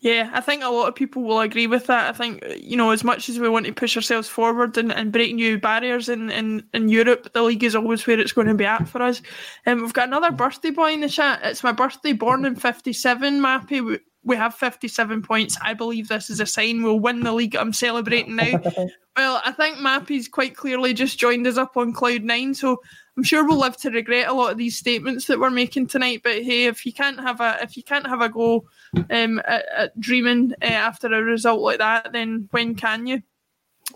Yeah, 0.00 0.30
I 0.32 0.40
think 0.40 0.62
a 0.62 0.68
lot 0.68 0.86
of 0.86 0.94
people 0.94 1.22
will 1.24 1.40
agree 1.40 1.66
with 1.66 1.86
that. 1.86 2.08
I 2.08 2.12
think, 2.12 2.44
you 2.56 2.76
know, 2.76 2.90
as 2.90 3.02
much 3.02 3.28
as 3.28 3.40
we 3.40 3.48
want 3.48 3.66
to 3.66 3.72
push 3.72 3.96
ourselves 3.96 4.28
forward 4.28 4.78
and, 4.78 4.92
and 4.92 5.10
break 5.10 5.34
new 5.34 5.58
barriers 5.58 6.08
in, 6.08 6.30
in, 6.30 6.62
in 6.72 6.88
Europe, 6.88 7.32
the 7.32 7.42
league 7.42 7.64
is 7.64 7.74
always 7.74 8.06
where 8.06 8.20
it's 8.20 8.30
going 8.30 8.46
to 8.46 8.54
be 8.54 8.64
at 8.64 8.86
for 8.88 9.02
us. 9.02 9.20
And 9.66 9.78
um, 9.80 9.84
we've 9.84 9.92
got 9.92 10.06
another 10.06 10.30
birthday 10.30 10.70
boy 10.70 10.92
in 10.92 11.00
the 11.00 11.08
chat. 11.08 11.40
It's 11.42 11.64
my 11.64 11.72
birthday, 11.72 12.12
born 12.12 12.44
in 12.44 12.54
57, 12.54 13.40
Mappy. 13.40 13.98
We, 14.28 14.36
have 14.36 14.54
57 14.54 15.22
points. 15.22 15.58
I 15.62 15.74
believe 15.74 16.08
this 16.08 16.30
is 16.30 16.38
a 16.40 16.46
sign 16.46 16.82
we'll 16.82 17.00
win 17.00 17.20
the 17.20 17.32
league. 17.32 17.56
I'm 17.56 17.72
celebrating 17.72 18.36
now. 18.36 18.62
Well, 19.16 19.42
I 19.44 19.50
think 19.50 19.80
Mappy's 19.80 20.28
quite 20.28 20.54
clearly 20.54 20.94
just 20.94 21.18
joined 21.18 21.44
us 21.48 21.56
up 21.56 21.76
on 21.76 21.92
cloud 21.92 22.22
nine, 22.22 22.54
so 22.54 22.80
I'm 23.16 23.24
sure 23.24 23.44
we'll 23.44 23.58
live 23.58 23.76
to 23.78 23.90
regret 23.90 24.28
a 24.28 24.32
lot 24.32 24.52
of 24.52 24.58
these 24.58 24.78
statements 24.78 25.26
that 25.26 25.40
we're 25.40 25.50
making 25.50 25.88
tonight. 25.88 26.20
But 26.22 26.44
hey, 26.44 26.66
if 26.66 26.86
you 26.86 26.92
can't 26.92 27.18
have 27.18 27.40
a 27.40 27.58
if 27.60 27.76
you 27.76 27.82
can't 27.82 28.06
have 28.06 28.20
a 28.20 28.28
go 28.28 28.68
um, 29.10 29.40
at, 29.40 29.66
at 29.76 30.00
dreaming 30.00 30.52
uh, 30.62 30.66
after 30.66 31.12
a 31.12 31.20
result 31.20 31.60
like 31.60 31.78
that, 31.78 32.12
then 32.12 32.46
when 32.52 32.76
can 32.76 33.08
you? 33.08 33.16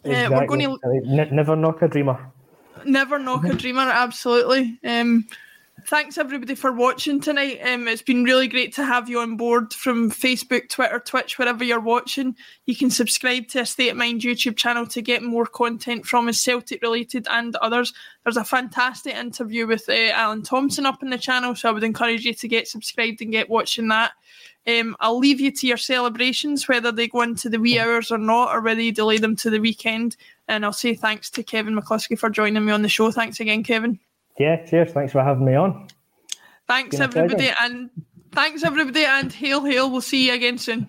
Uh, 0.05 0.27
we're 0.29 0.47
going 0.49 0.79
to 0.81 1.33
never 1.33 1.55
knock 1.55 1.83
a 1.83 1.89
dreamer. 1.89 2.19
never 2.85 3.21
knock 3.21 3.45
a 3.45 3.55
dreamer. 3.55 3.83
Absolutely. 3.83 4.77
Um, 4.85 5.29
thanks 5.87 6.19
everybody 6.19 6.55
for 6.55 6.73
watching 6.73 7.21
tonight. 7.21 7.61
Um, 7.63 7.89
it's 7.89 8.03
been 8.03 8.25
really 8.25 8.49
great 8.49 8.75
to 8.75 8.85
have 8.85 9.09
you 9.09 9.21
on 9.21 9.37
board 9.37 9.73
from 9.73 10.11
Facebook, 10.11 10.69
Twitter, 10.69 10.99
Twitch, 10.99 11.39
wherever 11.39 11.65
you're 11.65 11.81
watching. 11.81 12.37
You 12.67 12.77
can 12.77 12.91
subscribe 12.91 13.49
to 13.49 13.61
a 13.61 13.67
State 13.67 13.91
of 13.91 13.97
Mind 13.97 14.21
YouTube 14.21 14.57
channel 14.57 14.87
to 14.87 15.03
get 15.03 15.23
more 15.23 15.47
content 15.47 16.07
from 16.07 16.29
us, 16.29 16.41
Celtic 16.41 16.83
related 16.83 17.27
and 17.31 17.57
others. 17.57 17.93
There's 18.25 18.37
a 18.37 18.45
fantastic 18.45 19.15
interview 19.15 19.67
with 19.67 19.89
uh, 19.89 20.11
Alan 20.13 20.43
Thompson 20.43 20.87
up 20.87 21.03
in 21.03 21.11
the 21.11 21.19
channel, 21.19 21.55
so 21.55 21.69
I 21.69 21.73
would 21.73 21.85
encourage 21.85 22.25
you 22.25 22.35
to 22.35 22.49
get 22.49 22.69
subscribed 22.69 23.21
and 23.21 23.33
get 23.33 23.51
watching 23.51 23.89
that. 23.89 24.13
Um, 24.67 24.97
I'll 25.01 25.19
leave 25.19 25.41
you 25.41 25.51
to 25.51 25.67
your 25.67 25.77
celebrations, 25.77 26.69
whether 26.69 26.93
they 26.93 27.09
go 27.09 27.23
into 27.23 27.49
the 27.49 27.59
wee 27.59 27.79
hours 27.79 28.13
or 28.13 28.19
not, 28.19 28.55
or 28.55 28.61
whether 28.61 28.81
you 28.81 28.93
delay 28.93 29.19
them 29.19 29.37
to 29.37 29.51
the 29.51 29.59
weekend. 29.59 30.17
And 30.47 30.65
I'll 30.65 30.73
say 30.73 30.95
thanks 30.95 31.31
to 31.31 31.43
Kevin 31.43 31.75
McCluskie 31.75 32.19
for 32.19 32.31
joining 32.31 32.65
me 32.65 32.73
on 32.73 32.83
the 32.83 32.89
show. 32.89 33.11
Thanks 33.11 33.41
again, 33.41 33.65
Kevin. 33.65 33.99
Yeah, 34.39 34.65
cheers. 34.65 34.93
Thanks 34.93 35.13
for 35.13 35.23
having 35.23 35.45
me 35.45 35.55
on. 35.55 35.89
Thanks 36.69 36.97
Been 36.97 37.05
a 37.05 37.09
pleasure. 37.09 37.25
everybody, 37.25 37.51
and 37.61 37.91
thanks 38.33 38.65
everybody, 38.65 39.05
and 39.05 39.33
hail, 39.33 39.65
hail. 39.65 39.91
We'll 39.91 40.01
see 40.01 40.29
you 40.29 40.35
again 40.35 40.59
soon. 40.59 40.89